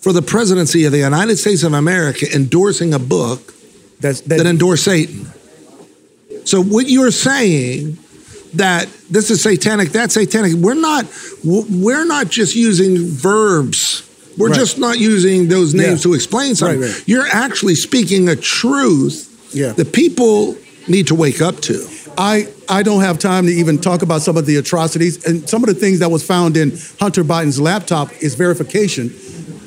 for 0.00 0.12
the 0.12 0.22
presidency 0.22 0.84
of 0.84 0.92
the 0.92 0.98
United 0.98 1.36
States 1.36 1.62
of 1.62 1.72
America, 1.72 2.26
endorsing 2.34 2.94
a 2.94 2.98
book 2.98 3.54
That's 4.00 4.22
that, 4.22 4.38
that 4.38 4.46
endorse 4.46 4.82
Satan. 4.82 5.26
So 6.44 6.62
what 6.62 6.88
you're 6.88 7.10
saying 7.10 7.98
that 8.54 8.88
this 9.10 9.30
is 9.30 9.42
satanic, 9.42 9.90
that's 9.90 10.14
satanic. 10.14 10.54
We're 10.54 10.74
not 10.74 11.06
we're 11.44 12.04
not 12.04 12.28
just 12.28 12.56
using 12.56 13.06
verbs. 13.06 14.02
We're 14.36 14.50
Right. 14.50 14.58
just 14.58 14.78
not 14.78 14.98
using 15.00 15.48
those 15.48 15.74
names 15.74 16.00
Yeah. 16.00 16.10
to 16.10 16.14
explain 16.14 16.54
something. 16.54 16.80
Right, 16.80 16.90
right. 16.90 17.02
You're 17.06 17.26
actually 17.26 17.74
speaking 17.74 18.28
a 18.28 18.36
truth 18.36 19.28
Yeah. 19.52 19.72
that 19.72 19.92
people 19.92 20.56
need 20.86 21.08
to 21.08 21.14
wake 21.14 21.40
up 21.42 21.60
to. 21.62 21.84
I, 22.16 22.48
I 22.68 22.82
don't 22.82 23.00
have 23.02 23.18
time 23.18 23.46
to 23.46 23.52
even 23.52 23.78
talk 23.78 24.02
about 24.02 24.22
some 24.22 24.36
of 24.36 24.46
the 24.46 24.56
atrocities 24.56 25.24
and 25.24 25.48
some 25.48 25.62
of 25.62 25.68
the 25.68 25.74
things 25.74 26.00
that 26.00 26.10
was 26.10 26.22
found 26.22 26.56
in 26.56 26.76
Hunter 27.00 27.24
Biden's 27.24 27.60
laptop 27.60 28.10
is 28.20 28.34
verification 28.34 29.14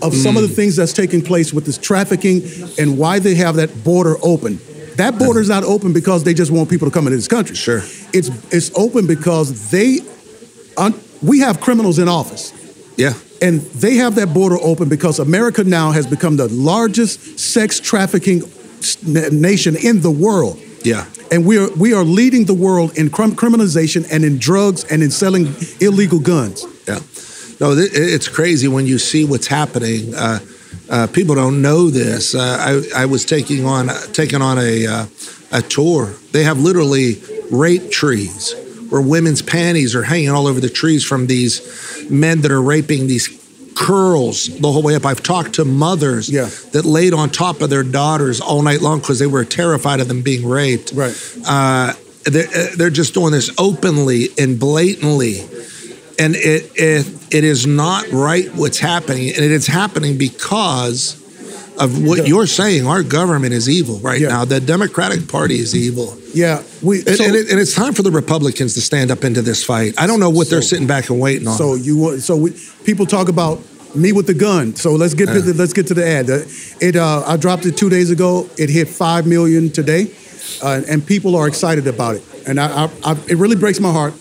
of 0.01 0.15
some 0.15 0.35
of 0.35 0.43
mm. 0.43 0.47
the 0.47 0.53
things 0.53 0.75
that's 0.75 0.93
taking 0.93 1.21
place 1.21 1.53
with 1.53 1.65
this 1.65 1.77
trafficking 1.77 2.41
and 2.77 2.97
why 2.97 3.19
they 3.19 3.35
have 3.35 3.55
that 3.55 3.83
border 3.83 4.15
open. 4.23 4.59
That 4.97 5.17
border 5.17 5.39
is 5.39 5.49
not 5.49 5.63
open 5.63 5.93
because 5.93 6.23
they 6.23 6.33
just 6.33 6.51
want 6.51 6.69
people 6.69 6.87
to 6.87 6.93
come 6.93 7.07
into 7.07 7.17
this 7.17 7.27
country. 7.27 7.55
Sure. 7.55 7.81
It's 8.13 8.29
it's 8.53 8.71
open 8.77 9.07
because 9.07 9.71
they 9.71 9.99
un, 10.77 10.93
we 11.21 11.39
have 11.39 11.59
criminals 11.61 11.99
in 11.99 12.07
office. 12.07 12.53
Yeah. 12.97 13.13
And 13.41 13.61
they 13.61 13.95
have 13.95 14.15
that 14.15 14.33
border 14.33 14.57
open 14.61 14.89
because 14.89 15.19
America 15.19 15.63
now 15.63 15.91
has 15.91 16.05
become 16.05 16.37
the 16.37 16.47
largest 16.49 17.39
sex 17.39 17.79
trafficking 17.79 18.43
nation 19.31 19.75
in 19.75 20.01
the 20.01 20.11
world. 20.11 20.59
Yeah. 20.83 21.05
And 21.31 21.45
we 21.45 21.57
are 21.57 21.69
we 21.71 21.93
are 21.93 22.03
leading 22.03 22.45
the 22.45 22.53
world 22.53 22.97
in 22.97 23.09
crim- 23.09 23.35
criminalization 23.35 24.05
and 24.11 24.23
in 24.23 24.37
drugs 24.37 24.83
and 24.85 25.01
in 25.01 25.11
selling 25.11 25.53
illegal 25.79 26.19
guns. 26.19 26.65
Yeah. 26.87 26.99
No, 27.59 27.75
it's 27.77 28.27
crazy 28.27 28.67
when 28.67 28.87
you 28.87 28.97
see 28.97 29.23
what's 29.23 29.45
happening. 29.47 30.15
Uh, 30.15 30.39
uh, 30.91 31.07
people 31.07 31.33
don't 31.35 31.61
know 31.61 31.89
this. 31.89 32.35
Uh, 32.35 32.83
I, 32.95 33.03
I 33.03 33.05
was 33.05 33.25
taking 33.25 33.65
on 33.65 33.87
taking 34.13 34.41
on 34.41 34.57
a 34.59 34.85
uh, 34.87 35.05
a 35.51 35.61
tour. 35.61 36.13
They 36.33 36.43
have 36.43 36.59
literally 36.59 37.21
rape 37.51 37.89
trees 37.89 38.53
where 38.89 39.01
women's 39.01 39.41
panties 39.41 39.95
are 39.95 40.03
hanging 40.03 40.29
all 40.29 40.47
over 40.47 40.59
the 40.59 40.69
trees 40.69 41.03
from 41.05 41.27
these 41.27 41.61
men 42.09 42.41
that 42.41 42.51
are 42.51 42.61
raping 42.61 43.07
these 43.07 43.27
curls 43.75 44.47
the 44.59 44.69
whole 44.71 44.83
way 44.83 44.95
up. 44.95 45.05
I've 45.05 45.23
talked 45.23 45.53
to 45.55 45.65
mothers 45.65 46.29
Yeah. 46.29 46.49
that 46.73 46.83
laid 46.85 47.13
on 47.13 47.29
top 47.29 47.61
of 47.61 47.69
their 47.69 47.83
daughters 47.83 48.41
all 48.41 48.61
night 48.61 48.81
long 48.81 48.99
because 48.99 49.17
they 49.19 49.27
were 49.27 49.45
terrified 49.45 50.01
of 50.01 50.07
them 50.09 50.21
being 50.21 50.45
raped 50.45 50.91
Right. 50.93 51.15
uh, 51.47 51.93
they're, 52.25 52.75
they're 52.75 52.89
just 52.89 53.13
doing 53.13 53.31
this 53.31 53.49
openly 53.57 54.29
and 54.37 54.59
blatantly 54.59 55.47
and 56.21 56.35
it, 56.35 56.61
it 56.75 57.05
it 57.37 57.43
is 57.53 57.61
not 57.65 58.01
right 58.11 58.47
what's 58.61 58.79
happening 58.91 59.25
and 59.35 59.41
it 59.47 59.51
is 59.59 59.67
happening 59.67 60.13
because 60.27 60.99
of 61.83 61.89
what 62.07 62.17
Yeah. 62.19 62.31
you're 62.31 62.47
saying 62.61 62.85
our 62.93 63.03
government 63.19 63.53
is 63.59 63.65
evil 63.79 63.97
right 64.09 64.19
Yeah. 64.21 64.29
now 64.35 64.45
the 64.45 64.59
democratic 64.59 65.21
party 65.35 65.57
is 65.65 65.71
evil 65.85 66.07
Yeah, 66.33 66.61
we. 66.87 66.93
and, 67.09 67.15
so, 67.17 67.23
and, 67.27 67.35
it, 67.39 67.45
and 67.51 67.57
it's 67.63 67.73
time 67.83 67.93
for 67.93 68.03
the 68.03 68.11
republicans 68.23 68.71
to 68.77 68.81
stand 68.81 69.09
up 69.15 69.21
into 69.29 69.41
this 69.49 69.61
fight 69.71 69.91
i 70.03 70.05
don't 70.07 70.19
know 70.25 70.29
what 70.37 70.45
they're 70.49 70.67
sitting 70.71 70.87
back 70.93 71.09
and 71.11 71.17
waiting 71.27 71.47
on 71.47 71.57
so 71.57 71.65
you 71.87 72.19
so 72.27 72.33
we, 72.43 72.49
people 72.89 73.05
talk 73.05 73.27
about 73.29 73.59
me 73.93 74.13
with 74.13 74.25
the 74.25 74.33
gun. 74.47 74.73
So 74.83 74.89
let's 75.01 75.13
get 75.13 75.25
to 75.35 75.41
the, 75.41 75.53
let's 75.61 75.73
get 75.73 75.85
to 75.87 75.93
the 75.93 76.07
ad. 76.17 76.29
Uh, 76.29 76.39
It 76.87 76.95
uh, 76.95 77.23
I 77.33 77.35
dropped 77.35 77.65
it 77.65 77.75
two 77.75 77.89
days 77.89 78.09
ago. 78.09 78.47
It 78.57 78.69
hit 78.69 78.87
five 78.87 79.23
million 79.27 79.69
today, 79.69 80.03
uh, 80.63 80.81
and 80.91 81.05
people 81.05 81.31
are 81.35 81.45
excited 81.45 81.85
about 81.87 82.15
it. 82.15 82.23
And 82.47 82.55
I, 82.57 82.67
I, 82.85 82.89
I, 83.09 83.11
it 83.27 83.37
really 83.43 83.57
breaks 83.63 83.79
my 83.81 83.91
heart 83.91 84.13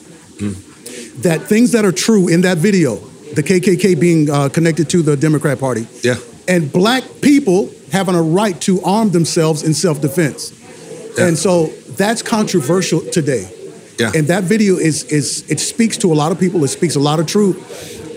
that 1.23 1.43
things 1.43 1.73
that 1.73 1.85
are 1.85 1.93
true 1.93 2.29
in 2.29 2.43
that 2.43 2.59
video, 2.59 2.97
the 3.35 3.43
KKK 3.43 3.99
being 3.99 4.31
uh, 4.31 4.49
connected 4.49 4.89
to 4.91 5.03
the 5.03 5.17
Democrat 5.17 5.59
Party, 5.59 5.87
yeah 6.03 6.17
and 6.49 6.73
black 6.73 7.05
people 7.21 7.71
having 7.93 8.15
a 8.17 8.23
right 8.23 8.61
to 8.63 8.83
arm 8.83 9.11
themselves 9.11 9.63
in 9.63 9.73
self-defense. 9.73 10.53
Yeah. 11.17 11.27
And 11.27 11.39
so 11.39 11.67
that's 11.97 12.23
controversial 12.23 13.01
today. 13.01 13.49
yeah 13.99 14.11
And 14.15 14.27
that 14.29 14.45
video 14.45 14.77
is 14.77 15.05
is 15.05 15.45
it 15.51 15.61
speaks 15.61 15.97
to 15.99 16.13
a 16.13 16.17
lot 16.17 16.33
of 16.33 16.41
people. 16.41 16.65
It 16.65 16.69
speaks 16.69 16.97
a 16.97 17.01
lot 17.01 17.21
of 17.21 17.27
truth. 17.27 17.59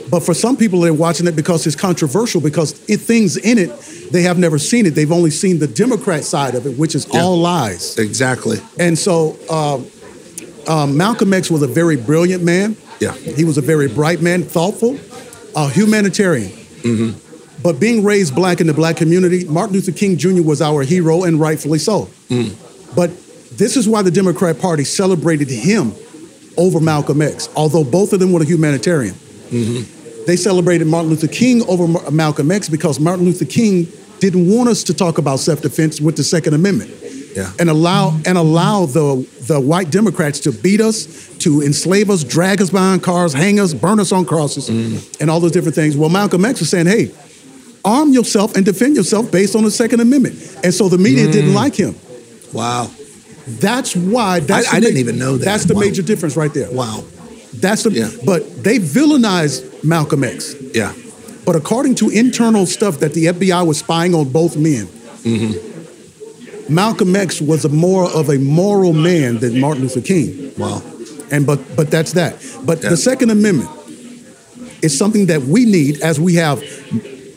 But 0.09 0.21
for 0.21 0.33
some 0.35 0.57
people, 0.57 0.79
they're 0.81 0.93
watching 0.93 1.27
it 1.27 1.35
because 1.35 1.65
it's 1.67 1.75
controversial 1.75 2.39
because 2.41 2.73
it, 2.87 2.97
things 3.01 3.35
in 3.37 3.57
it 3.57 3.71
they 4.11 4.21
have 4.23 4.37
never 4.37 4.59
seen 4.59 4.85
it. 4.85 4.91
They've 4.95 5.11
only 5.11 5.31
seen 5.31 5.59
the 5.59 5.67
Democrat 5.67 6.23
side 6.23 6.55
of 6.55 6.65
it, 6.65 6.77
which 6.77 6.93
is 6.95 7.05
Yeah. 7.11 7.21
all 7.21 7.37
lies. 7.39 7.97
exactly 7.97 8.57
And 8.79 8.97
so 8.97 9.35
um, 9.49 9.85
um, 10.67 10.97
Malcolm 10.97 11.33
X 11.33 11.49
was 11.51 11.61
a 11.61 11.67
very 11.67 11.97
brilliant 11.97 12.43
man. 12.43 12.75
Yeah 12.99 13.13
He 13.13 13.43
was 13.43 13.57
a 13.57 13.61
very 13.61 13.87
bright 13.87 14.21
man, 14.21 14.43
thoughtful, 14.43 14.99
a 15.55 15.69
humanitarian. 15.69 16.51
Mm-hmm. 16.51 17.61
But 17.61 17.79
being 17.79 18.03
raised 18.03 18.35
black 18.35 18.59
in 18.59 18.67
the 18.67 18.73
black 18.73 18.97
community, 18.97 19.45
Martin 19.45 19.75
Luther 19.75 19.93
King 19.93 20.17
Jr. 20.17 20.41
was 20.41 20.61
our 20.61 20.83
hero, 20.83 21.23
and 21.23 21.39
rightfully 21.39 21.79
so. 21.79 22.09
Mm. 22.29 22.55
But 22.93 23.09
this 23.57 23.77
is 23.77 23.87
why 23.87 24.01
the 24.01 24.11
Democrat 24.11 24.59
Party 24.59 24.83
celebrated 24.83 25.49
him 25.49 25.93
over 26.57 26.81
Malcolm 26.81 27.21
X, 27.21 27.47
although 27.55 27.83
both 27.85 28.11
of 28.11 28.19
them 28.19 28.33
were 28.33 28.41
a 28.41 28.45
humanitarian. 28.45 29.13
Mm-hmm. 29.13 30.25
They 30.25 30.35
celebrated 30.35 30.87
Martin 30.87 31.09
Luther 31.09 31.27
King 31.27 31.63
over 31.69 31.87
Ma- 31.87 32.09
Malcolm 32.09 32.51
X 32.51 32.67
because 32.67 32.99
Martin 32.99 33.25
Luther 33.25 33.45
King 33.45 33.87
didn't 34.19 34.49
want 34.49 34.69
us 34.69 34.83
to 34.83 34.93
talk 34.93 35.17
about 35.17 35.39
self-defense 35.39 36.01
with 36.01 36.17
the 36.17 36.23
Second 36.23 36.53
Amendment 36.53 36.91
yeah 37.35 37.51
and 37.59 37.69
allow 37.69 38.17
and 38.25 38.37
allow 38.37 38.85
the 38.85 39.27
the 39.47 39.59
white 39.59 39.89
Democrats 39.89 40.39
to 40.41 40.51
beat 40.51 40.81
us, 40.81 41.29
to 41.43 41.61
enslave 41.61 42.09
us, 42.09 42.23
drag 42.23 42.61
us 42.61 42.69
behind 42.69 43.03
cars, 43.03 43.33
hang 43.33 43.59
us, 43.59 43.73
burn 43.73 43.99
us 43.99 44.11
on 44.11 44.25
crosses, 44.25 44.69
mm. 44.69 45.21
and 45.21 45.29
all 45.29 45.39
those 45.39 45.51
different 45.51 45.75
things. 45.75 45.95
Well, 45.95 46.09
Malcolm 46.09 46.43
X 46.45 46.59
was 46.59 46.69
saying, 46.69 46.87
"Hey, 46.87 47.11
arm 47.85 48.11
yourself 48.11 48.55
and 48.55 48.65
defend 48.65 48.95
yourself 48.95 49.31
based 49.31 49.55
on 49.55 49.63
the 49.63 49.71
Second 49.71 49.99
Amendment," 49.99 50.35
and 50.63 50.73
so 50.73 50.89
the 50.89 50.97
media 50.97 51.31
didn't 51.31 51.51
mm. 51.51 51.55
like 51.55 51.75
him. 51.75 51.95
wow 52.53 52.89
That's 53.59 53.95
why. 53.95 54.39
That's 54.39 54.71
I- 54.73 54.77
I 54.77 54.79
didn't 54.79 54.97
even 54.97 55.17
know 55.17 55.37
that. 55.37 55.43
That's 55.45 55.65
the 55.65 55.73
Wow. 55.73 55.81
major 55.81 56.01
difference 56.01 56.37
right 56.37 56.53
there. 56.53 56.71
Wow. 56.71 57.03
That's 57.59 57.83
the. 57.83 57.91
Yeah. 57.91 58.09
But 58.25 58.63
they 58.63 58.79
villainized 58.79 59.83
Malcolm 59.83 60.23
X. 60.23 60.55
Yeah. 60.73 60.93
But 61.45 61.55
according 61.57 61.95
to 61.95 62.09
internal 62.09 62.65
stuff 62.65 62.99
that 62.99 63.13
the 63.13 63.25
FBI 63.25 63.63
was 63.63 63.77
spying 63.79 64.15
on 64.15 64.29
both 64.29 64.55
men, 64.55 64.87
mm-hmm. 65.23 66.73
Malcolm 66.73 67.15
X 67.15 67.41
was 67.41 67.65
a 67.65 67.69
more 67.69 68.09
of 68.09 68.29
a 68.29 68.37
moral 68.37 68.93
man 68.93 69.39
than 69.39 69.59
Martin 69.59 69.83
Luther 69.83 70.01
King. 70.01 70.51
Wow. 70.57 70.81
And 71.31 71.45
but 71.45 71.59
but 71.75 71.89
that's 71.91 72.13
that. 72.13 72.37
But 72.65 72.83
Yeah. 72.83 72.89
the 72.89 72.97
Second 72.97 73.29
Amendment 73.31 73.69
is 74.81 74.97
something 74.97 75.27
that 75.27 75.43
we 75.43 75.65
need 75.65 76.01
as 76.01 76.19
we 76.19 76.35
have 76.35 76.61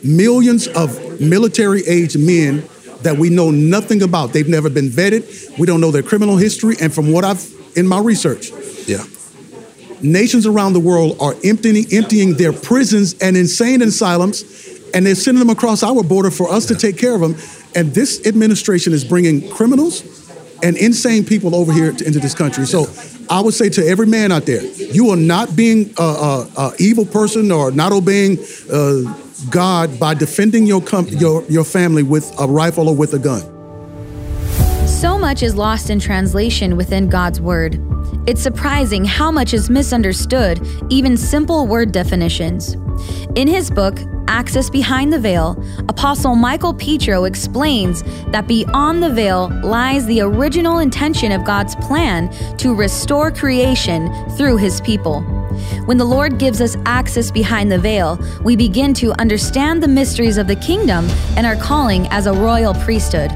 millions 0.03 0.67
of 0.67 1.19
military 1.21 1.85
age 1.87 2.15
men 2.17 2.63
that 3.03 3.17
we 3.17 3.29
know 3.29 3.51
nothing 3.51 4.01
about. 4.01 4.33
They've 4.33 4.47
never 4.47 4.69
been 4.69 4.89
vetted. 4.89 5.23
We 5.57 5.65
don't 5.67 5.79
know 5.81 5.91
their 5.91 6.03
criminal 6.03 6.37
history. 6.37 6.75
And 6.81 6.93
from 6.93 7.11
what 7.11 7.23
I've 7.23 7.45
in 7.75 7.87
my 7.87 7.99
research, 7.99 8.51
Yeah. 8.87 9.03
nations 10.01 10.45
around 10.45 10.73
the 10.73 10.79
world 10.79 11.15
are 11.19 11.35
emptying 11.43 11.85
emptying 11.91 12.35
their 12.35 12.53
prisons 12.53 13.15
and 13.21 13.35
insane 13.37 13.81
asylums, 13.81 14.43
and 14.93 15.05
they're 15.05 15.15
sending 15.15 15.39
them 15.39 15.49
across 15.49 15.83
our 15.83 16.03
border 16.03 16.31
for 16.31 16.51
us 16.51 16.65
to 16.67 16.75
take 16.75 16.97
care 16.97 17.15
of 17.15 17.21
them. 17.21 17.35
And 17.75 17.93
this 17.93 18.21
administration 18.25 18.93
is 18.93 19.03
bringing 19.03 19.47
criminals 19.49 20.03
and 20.63 20.77
insane 20.77 21.23
people 21.23 21.55
over 21.55 21.71
here 21.71 21.91
to, 21.91 22.05
into 22.05 22.19
this 22.19 22.33
country. 22.33 22.65
So 22.65 22.87
I 23.29 23.41
would 23.41 23.53
say 23.53 23.69
to 23.69 23.85
every 23.85 24.07
man 24.07 24.31
out 24.31 24.45
there, 24.45 24.63
you 24.63 25.09
are 25.09 25.17
not 25.17 25.55
being 25.55 25.93
a, 25.97 26.03
a, 26.03 26.47
a 26.57 26.71
evil 26.79 27.05
person 27.05 27.51
or 27.51 27.71
not 27.71 27.91
obeying 27.91 28.37
uh, 28.71 29.01
God 29.49 29.99
by 29.99 30.13
defending 30.13 30.65
your, 30.65 30.81
com- 30.81 31.07
your 31.07 31.43
your 31.43 31.63
family 31.63 32.03
with 32.03 32.33
a 32.39 32.47
rifle 32.47 32.89
or 32.89 32.95
with 32.95 33.13
a 33.13 33.19
gun. 33.19 33.41
So 34.87 35.17
much 35.17 35.43
is 35.43 35.55
lost 35.55 35.89
in 35.89 35.99
translation 35.99 36.75
within 36.75 37.09
God's 37.09 37.39
Word. 37.39 37.79
It's 38.27 38.41
surprising 38.41 39.05
how 39.05 39.31
much 39.31 39.53
is 39.53 39.69
misunderstood, 39.69 40.65
even 40.89 41.15
simple 41.15 41.65
word 41.67 41.91
definitions. 41.91 42.75
In 43.35 43.47
his 43.47 43.69
book, 43.69 43.99
Access 44.27 44.69
Behind 44.69 45.11
the 45.11 45.19
Veil, 45.19 45.61
Apostle 45.87 46.35
Michael 46.35 46.73
Petro 46.73 47.23
explains 47.23 48.03
that 48.31 48.47
beyond 48.47 49.01
the 49.01 49.09
veil 49.09 49.49
lies 49.63 50.05
the 50.05 50.21
original 50.21 50.79
intention 50.79 51.31
of 51.31 51.45
God's 51.45 51.75
plan 51.77 52.29
to 52.57 52.75
restore 52.75 53.31
creation 53.31 54.09
through 54.31 54.57
his 54.57 54.81
people. 54.81 55.21
When 55.85 55.97
the 55.97 56.05
Lord 56.05 56.37
gives 56.37 56.61
us 56.61 56.75
access 56.85 57.31
behind 57.31 57.71
the 57.71 57.79
veil, 57.79 58.19
we 58.43 58.55
begin 58.55 58.93
to 58.95 59.19
understand 59.19 59.81
the 59.81 59.87
mysteries 59.87 60.37
of 60.37 60.47
the 60.47 60.55
kingdom 60.57 61.07
and 61.35 61.47
our 61.47 61.55
calling 61.55 62.07
as 62.07 62.27
a 62.27 62.33
royal 62.33 62.73
priesthood. 62.73 63.31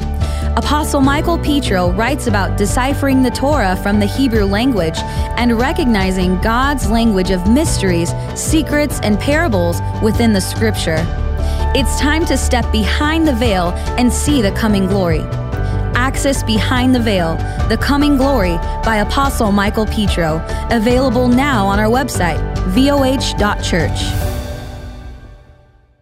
Apostle 0.57 0.99
Michael 0.99 1.37
Petro 1.39 1.91
writes 1.91 2.27
about 2.27 2.57
deciphering 2.57 3.23
the 3.23 3.31
Torah 3.31 3.77
from 3.77 4.01
the 4.01 4.05
Hebrew 4.05 4.43
language 4.43 4.97
and 5.37 5.57
recognizing 5.57 6.41
God's 6.41 6.91
language 6.91 7.31
of 7.31 7.49
mysteries, 7.49 8.11
secrets, 8.35 8.99
and 9.01 9.17
parables 9.17 9.79
within 10.03 10.33
the 10.33 10.41
scripture. 10.41 11.05
It's 11.73 11.97
time 12.01 12.25
to 12.25 12.35
step 12.35 12.69
behind 12.69 13.25
the 13.25 13.33
veil 13.33 13.69
and 13.97 14.11
see 14.11 14.41
the 14.41 14.51
coming 14.51 14.87
glory. 14.87 15.21
Access 15.95 16.43
Behind 16.43 16.93
the 16.93 16.99
Veil 16.99 17.37
The 17.69 17.77
Coming 17.77 18.17
Glory 18.17 18.57
by 18.83 18.97
Apostle 18.97 19.53
Michael 19.53 19.85
Petro, 19.85 20.45
available 20.69 21.29
now 21.29 21.65
on 21.65 21.79
our 21.79 21.89
website, 21.89 22.39
voh.church. 22.73 24.01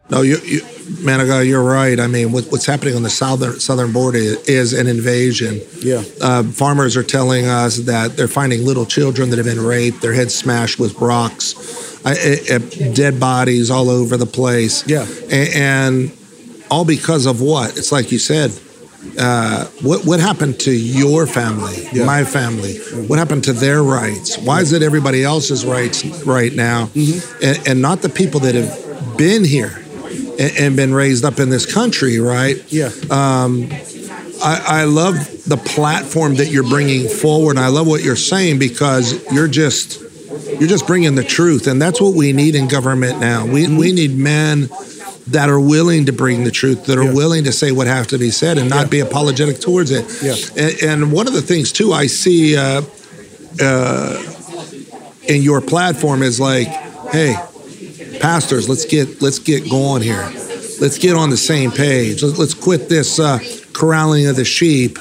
No, 0.10 0.22
you, 0.22 0.38
you, 0.40 0.62
man, 1.04 1.20
of 1.22 1.28
God, 1.28 1.40
you're 1.42 1.64
right. 1.64 2.00
I 2.00 2.08
mean, 2.08 2.32
what, 2.32 2.46
what's 2.46 2.66
happening 2.66 2.96
on 2.96 3.04
the 3.04 3.10
southern 3.10 3.60
southern 3.60 3.92
border 3.92 4.18
is 4.20 4.74
an 4.74 4.88
invasion. 4.88 5.62
Yeah. 5.82 6.04
Uh, 6.22 6.44
farmers 6.44 6.98
are 6.98 7.04
telling 7.04 7.46
us 7.46 7.78
that 7.78 8.16
they're 8.18 8.28
finding 8.28 8.66
little 8.66 8.86
children 8.86 9.30
that 9.30 9.38
have 9.38 9.46
been 9.46 9.64
raped, 9.64 10.02
their 10.02 10.14
heads 10.14 10.34
smashed 10.36 10.80
with 10.80 10.96
rocks, 11.00 11.56
uh, 12.06 12.10
uh, 12.10 12.56
uh, 12.56 12.94
dead 12.94 13.20
bodies 13.20 13.70
all 13.70 13.90
over 13.90 14.18
the 14.18 14.26
place. 14.26 14.88
Yeah. 14.88 15.06
A- 15.32 15.52
and 15.58 16.12
all 16.72 16.86
because 16.86 17.26
of 17.26 17.42
what? 17.42 17.78
It's 17.78 17.92
like 17.92 18.12
you 18.12 18.20
said. 18.20 18.52
Uh, 19.18 19.64
what 19.82 20.04
what 20.06 20.20
happened 20.20 20.60
to 20.60 20.72
your 20.72 21.26
family, 21.26 21.88
Yeah. 21.94 22.04
my 22.04 22.26
family? 22.26 22.80
What 23.08 23.18
happened 23.18 23.46
to 23.46 23.54
their 23.54 23.82
rights? 23.82 24.38
Why 24.38 24.60
is 24.60 24.74
it 24.74 24.84
everybody 24.84 25.24
else's 25.24 25.66
rights 25.66 26.04
right 26.26 26.54
now, 26.54 26.88
Mm-hmm. 26.88 27.44
and, 27.46 27.68
and 27.68 27.82
not 27.82 28.02
the 28.02 28.10
people 28.10 28.42
that 28.42 28.56
have 28.56 29.18
been 29.18 29.46
here 29.46 29.82
and, 30.40 30.58
and 30.58 30.76
been 30.76 30.94
raised 30.94 31.24
up 31.26 31.40
in 31.40 31.50
this 31.50 31.72
country, 31.72 32.20
right? 32.20 32.58
Yeah. 32.72 32.90
I, 34.42 34.64
I 34.82 34.84
love 34.86 35.16
the 35.46 35.58
platform 35.58 36.36
that 36.36 36.48
you're 36.48 36.64
bringing 36.68 37.10
forward. 37.10 37.58
I 37.58 37.68
love 37.68 37.88
what 37.88 38.04
you're 38.04 38.16
saying 38.16 38.58
because 38.60 39.22
you're 39.34 39.48
just 39.50 40.02
you're 40.60 40.70
just 40.70 40.88
bringing 40.88 41.16
the 41.16 41.24
truth, 41.24 41.68
and 41.68 41.82
that's 41.82 42.00
what 42.00 42.14
we 42.14 42.32
need 42.34 42.56
in 42.56 42.68
government 42.68 43.20
now. 43.20 43.46
We 43.46 43.66
Mm-hmm. 43.66 43.78
we 43.78 43.92
need 43.92 44.18
men 44.18 44.70
that 45.28 45.50
are 45.50 45.60
willing 45.60 46.06
to 46.06 46.14
bring 46.14 46.44
the 46.44 46.52
truth, 46.52 46.86
that 46.86 46.98
are 46.98 47.04
Yeah. 47.04 47.14
willing 47.14 47.44
to 47.44 47.52
say 47.52 47.72
what 47.72 47.88
has 47.88 48.08
to 48.08 48.18
be 48.18 48.32
said, 48.32 48.58
and 48.58 48.70
not 48.70 48.86
Yeah. 48.86 48.90
be 48.90 49.00
apologetic 49.02 49.60
towards 49.60 49.92
it. 49.92 50.06
Yeah. 50.24 50.36
And, 50.64 50.84
and 51.04 51.12
one 51.12 51.28
of 51.28 51.34
the 51.34 51.42
things 51.42 51.72
too, 51.72 51.92
I 51.94 52.08
see 52.08 52.56
uh, 52.58 52.82
uh, 53.62 54.24
in 55.28 55.42
your 55.44 55.62
platform 55.62 56.24
is 56.24 56.40
like, 56.40 56.68
hey, 57.12 57.36
pastors, 58.20 58.68
let's 58.70 58.86
get 58.86 59.22
let's 59.22 59.40
get 59.40 59.70
going 59.70 60.02
here. 60.02 60.32
Let's 60.82 60.98
get 60.98 61.16
on 61.16 61.30
the 61.30 61.38
same 61.38 61.72
page. 61.72 62.24
Let's, 62.24 62.38
let's 62.38 62.54
quit 62.54 62.88
this 62.88 63.20
uh, 63.20 63.40
corralling 63.74 64.28
of 64.28 64.36
the 64.36 64.46
sheep, 64.46 64.98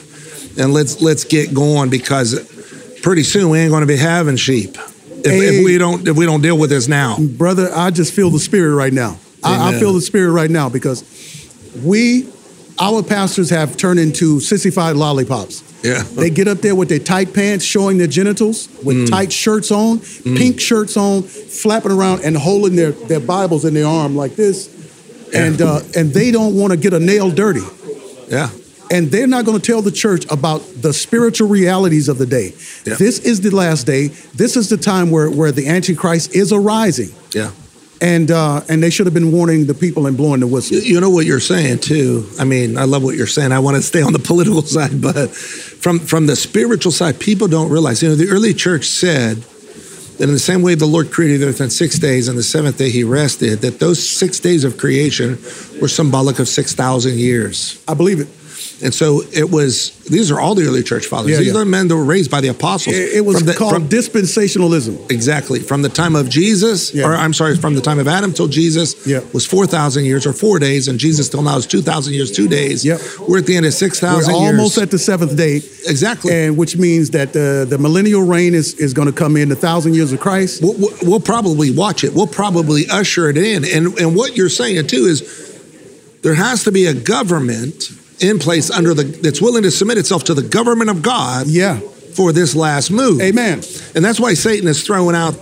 and 0.58 0.72
let's 0.72 1.00
let's 1.00 1.24
get 1.24 1.54
going 1.54 1.90
because 1.90 2.34
pretty 3.02 3.22
soon 3.22 3.50
we 3.50 3.58
ain't 3.60 3.70
going 3.70 3.82
to 3.82 3.86
be 3.86 3.96
having 3.96 4.36
sheep 4.36 4.76
if, 5.08 5.26
Hey. 5.26 5.58
if 5.58 5.64
we 5.64 5.78
don't 5.78 6.06
if 6.06 6.16
we 6.16 6.26
don't 6.26 6.42
deal 6.42 6.58
with 6.58 6.70
this 6.70 6.88
now. 6.88 7.16
brother, 7.18 7.70
I 7.74 7.90
just 7.90 8.12
feel 8.12 8.30
the 8.30 8.38
spirit 8.40 8.74
right 8.74 8.92
now. 8.92 9.18
I, 9.44 9.74
I 9.74 9.78
feel 9.78 9.92
the 9.92 10.00
spirit 10.00 10.32
right 10.32 10.50
now 10.50 10.68
because 10.68 11.04
we, 11.84 12.28
our 12.80 13.04
pastors, 13.04 13.50
have 13.50 13.76
turned 13.76 14.00
into 14.00 14.40
sissified 14.40 14.96
lollipops. 14.96 15.62
Yeah. 15.82 16.02
They 16.02 16.30
get 16.30 16.48
up 16.48 16.58
there 16.58 16.74
with 16.74 16.88
their 16.88 16.98
tight 16.98 17.32
pants, 17.32 17.64
showing 17.64 17.98
their 17.98 18.08
genitals, 18.08 18.68
with 18.82 18.96
Mm. 18.96 19.10
tight 19.10 19.32
shirts 19.32 19.70
on, 19.70 20.00
pink 20.24 20.58
shirts 20.60 20.96
on, 20.96 21.22
flapping 21.22 21.92
around 21.92 22.24
and 22.24 22.36
holding 22.36 22.74
their, 22.76 22.90
their 22.92 23.20
Bibles 23.20 23.64
in 23.64 23.74
their 23.74 23.86
arm 23.86 24.16
like 24.16 24.34
this, 24.36 24.68
and 25.34 25.60
uh, 25.62 25.80
and 25.94 26.12
they 26.12 26.30
don't 26.32 26.54
want 26.56 26.72
to 26.72 26.76
get 26.76 26.92
a 26.94 26.98
nail 27.00 27.30
dirty, 27.30 27.62
Yeah. 28.28 28.48
and 28.90 29.10
they're 29.12 29.26
not 29.28 29.44
going 29.44 29.60
to 29.60 29.64
tell 29.72 29.82
the 29.82 29.92
church 29.92 30.24
about 30.30 30.62
the 30.82 30.92
spiritual 30.92 31.48
realities 31.48 32.08
of 32.08 32.18
the 32.18 32.26
day. 32.26 32.54
Yeah. 32.84 32.94
This 32.94 33.18
is 33.20 33.40
the 33.42 33.50
last 33.54 33.86
day. 33.86 34.08
This 34.34 34.56
is 34.56 34.68
the 34.70 34.78
time 34.78 35.10
where 35.10 35.30
where 35.30 35.52
the 35.52 35.68
Antichrist 35.68 36.34
is 36.34 36.52
arising 36.52 37.10
Yeah. 37.34 37.50
And 38.00 38.30
uh, 38.30 38.60
and 38.68 38.82
they 38.82 38.90
should 38.90 39.06
have 39.06 39.14
been 39.14 39.32
warning 39.32 39.66
the 39.66 39.74
people 39.74 40.06
and 40.06 40.16
blowing 40.16 40.40
the 40.40 40.46
whistle. 40.46 40.76
You- 40.76 40.82
You 40.94 41.00
know 41.00 41.10
what 41.10 41.26
you're 41.26 41.40
saying 41.40 41.78
too. 41.80 42.28
I 42.38 42.44
mean, 42.44 42.76
I 42.78 42.84
love 42.84 43.02
what 43.02 43.16
you're 43.16 43.26
saying. 43.26 43.52
I 43.52 43.58
want 43.58 43.76
to 43.76 43.82
stay 43.82 44.02
on 44.02 44.12
the 44.12 44.18
political 44.30 44.62
side, 44.62 45.00
but 45.00 45.30
from 45.30 45.98
from 46.00 46.26
the 46.26 46.36
spiritual 46.36 46.92
side, 46.92 47.18
people 47.18 47.48
don't 47.48 47.70
realize. 47.70 48.02
You 48.02 48.10
know, 48.10 48.14
the 48.14 48.28
early 48.28 48.54
church 48.54 48.86
said 48.86 49.38
that 50.18 50.24
in 50.24 50.32
the 50.32 50.38
same 50.38 50.62
way 50.62 50.74
the 50.74 50.86
Lord 50.86 51.10
created 51.10 51.40
the 51.40 51.48
earth 51.48 51.60
in 51.60 51.70
six 51.70 51.98
days, 51.98 52.28
and 52.28 52.36
the 52.38 52.42
seventh 52.42 52.78
day 52.78 52.90
He 52.90 53.04
rested. 53.04 53.60
That 53.60 53.78
those 53.80 54.06
six 54.06 54.40
days 54.40 54.64
of 54.64 54.76
creation 54.78 55.38
were 55.80 55.88
symbolic 55.88 56.38
of 56.38 56.48
six 56.48 56.74
thousand 56.74 57.18
years. 57.18 57.82
I 57.88 57.94
believe 57.94 58.20
it. 58.20 58.28
And 58.82 58.94
so 58.94 59.22
it 59.32 59.50
was. 59.50 59.90
These 60.08 60.30
are 60.30 60.38
all 60.40 60.54
the 60.54 60.64
early 60.64 60.82
church 60.82 61.06
fathers. 61.06 61.32
Yeah, 61.32 61.38
these 61.38 61.48
yeah. 61.48 61.54
are 61.54 61.58
the 61.58 61.64
men 61.66 61.88
that 61.88 61.96
were 61.96 62.04
raised 62.04 62.30
by 62.30 62.40
the 62.40 62.48
apostles. 62.48 62.94
It, 62.96 63.16
it 63.16 63.24
was 63.24 63.38
From 63.38 63.46
the- 63.46 63.54
called 63.54 63.72
from- 63.74 63.88
dispensationalism. 63.88 65.10
Exactly. 65.10 65.58
From 65.60 65.82
the 65.82 65.88
time 65.88 66.14
of 66.16 66.28
Jesus, 66.28 66.94
Yeah. 66.94 67.04
or 67.06 67.14
I'm 67.14 67.34
sorry, 67.34 67.56
from 67.56 67.74
the 67.74 67.80
time 67.80 67.98
of 67.98 68.08
Adam 68.08 68.32
till 68.32 68.48
Jesus 68.48 68.94
Yeah. 69.06 69.20
was 69.32 69.44
4,000 69.44 70.04
years 70.04 70.24
or 70.26 70.32
four 70.32 70.58
days, 70.58 70.88
and 70.88 70.98
Jesus 70.98 71.28
till 71.28 71.42
now 71.42 71.56
is 71.58 71.66
2,000 71.66 72.14
years, 72.14 72.30
two 72.30 72.48
days. 72.48 72.84
Yep. 72.84 73.00
We're 73.28 73.38
at 73.38 73.46
the 73.46 73.56
end 73.56 73.66
of 73.66 73.72
We're 73.72 73.78
6,000 73.78 74.34
years. 74.34 74.44
almost 74.52 74.78
at 74.78 74.90
the 74.90 74.98
seventh 74.98 75.36
day, 75.36 75.56
exactly. 75.86 76.32
and 76.32 76.56
which 76.56 76.76
means 76.76 77.10
that 77.10 77.32
the, 77.32 77.66
the 77.68 77.78
millennial 77.78 78.22
reign 78.22 78.54
is, 78.54 78.74
is 78.74 78.94
going 78.94 79.06
to 79.08 79.12
come 79.12 79.36
in 79.36 79.48
the 79.48 79.56
thousand 79.56 79.94
years 79.94 80.12
of 80.12 80.20
Christ. 80.20 80.62
we'll, 80.62 80.74
we'll- 80.74 80.94
we'll 81.02 81.20
probably 81.20 81.70
watch 81.70 82.04
it. 82.04 82.14
We'll 82.14 82.26
probably 82.26 82.88
usher 82.88 83.28
it 83.28 83.36
in. 83.36 83.64
And, 83.64 83.98
and 83.98 84.14
what 84.16 84.36
you're 84.36 84.48
saying 84.48 84.86
too 84.86 85.04
is 85.06 85.22
there 86.22 86.34
has 86.34 86.64
to 86.64 86.72
be 86.72 86.86
a 86.86 86.94
government 86.94 87.90
in 88.20 88.38
place 88.38 88.70
under 88.70 88.94
the 88.94 89.04
that's 89.04 89.40
willing 89.40 89.62
to 89.62 89.70
submit 89.70 89.98
itself 89.98 90.24
to 90.24 90.34
the 90.34 90.42
government 90.42 90.90
of 90.90 91.02
God 91.02 91.46
Yeah. 91.46 91.78
for 92.14 92.32
this 92.32 92.54
last 92.54 92.90
move. 92.90 93.20
Amen. 93.20 93.62
And 93.94 94.04
that's 94.04 94.18
why 94.20 94.34
Satan 94.34 94.68
is 94.68 94.82
throwing 94.82 95.14
out 95.16 95.34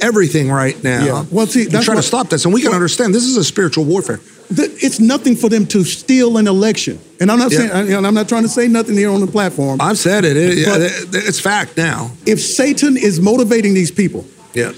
everything 0.00 0.50
right 0.50 0.82
now. 0.84 1.04
Yeah. 1.04 1.24
Well, 1.30 1.46
see, 1.46 1.64
that's 1.64 1.84
trying 1.84 1.96
to 1.98 2.02
stop 2.02 2.28
this. 2.28 2.44
And 2.44 2.52
we 2.52 2.60
can 2.60 2.70
Well- 2.70 2.76
understand 2.76 3.14
this 3.14 3.24
is 3.24 3.36
a 3.36 3.44
spiritual 3.44 3.84
warfare. 3.84 4.20
Th- 4.54 4.70
It's 4.80 5.00
nothing 5.00 5.34
for 5.36 5.48
them 5.48 5.66
to 5.66 5.82
steal 5.84 6.36
an 6.36 6.46
election. 6.46 6.98
And 7.18 7.32
I'm 7.32 7.38
not 7.38 7.50
Yeah. 7.50 7.58
saying, 7.70 7.92
and 7.94 8.06
I'm 8.06 8.14
not 8.14 8.28
trying 8.28 8.42
to 8.44 8.48
say 8.48 8.68
nothing 8.68 8.96
here 8.96 9.10
on 9.10 9.20
the 9.20 9.26
platform. 9.26 9.80
I've 9.80 9.98
said 9.98 10.24
it. 10.24 10.36
It- 10.36 10.66
it's 11.12 11.40
fact 11.40 11.76
now. 11.76 12.12
If 12.26 12.40
Satan 12.44 12.96
is 12.96 13.18
motivating 13.20 13.74
these 13.74 13.90
people 13.90 14.24
Yeah. 14.54 14.72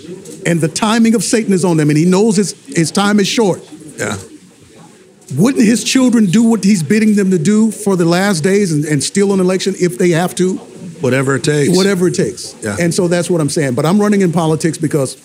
and 0.47 0.61
the 0.61 0.69
timing 0.69 1.14
of 1.14 1.23
Satan 1.25 1.52
is 1.52 1.64
on 1.64 1.76
them 1.76 1.90
and 1.90 1.99
he 1.99 2.05
knows 2.07 2.37
his, 2.37 2.55
his 2.75 2.90
time 2.90 3.21
is 3.21 3.26
short, 3.26 3.61
Yeah. 3.99 4.17
Wouldn't 5.37 5.64
his 5.64 5.85
children 5.85 6.26
do 6.26 6.42
what 6.42 6.64
he's 6.64 6.82
bidding 6.82 7.14
them 7.14 7.30
to 7.30 7.38
do 7.38 7.70
for 7.70 7.97
the 7.97 8.04
last 8.04 8.40
days 8.42 8.73
and, 8.73 8.85
and 8.85 9.02
steal 9.02 9.32
an 9.32 9.40
election 9.40 9.75
if 9.78 9.99
they 9.99 10.11
have 10.11 10.35
to? 10.37 10.56
Whatever 11.00 11.37
it 11.37 11.44
takes. 11.44 11.76
whatever 11.76 12.08
it 12.08 12.14
takes. 12.14 12.56
Yeah. 12.62 12.76
And 12.80 12.92
so 12.92 13.06
that's 13.06 13.30
what 13.30 13.40
I'm 13.40 13.50
saying. 13.50 13.75
But 13.75 13.87
I'm 13.87 14.00
running 14.00 14.23
in 14.23 14.32
politics 14.32 14.78
because 14.78 15.16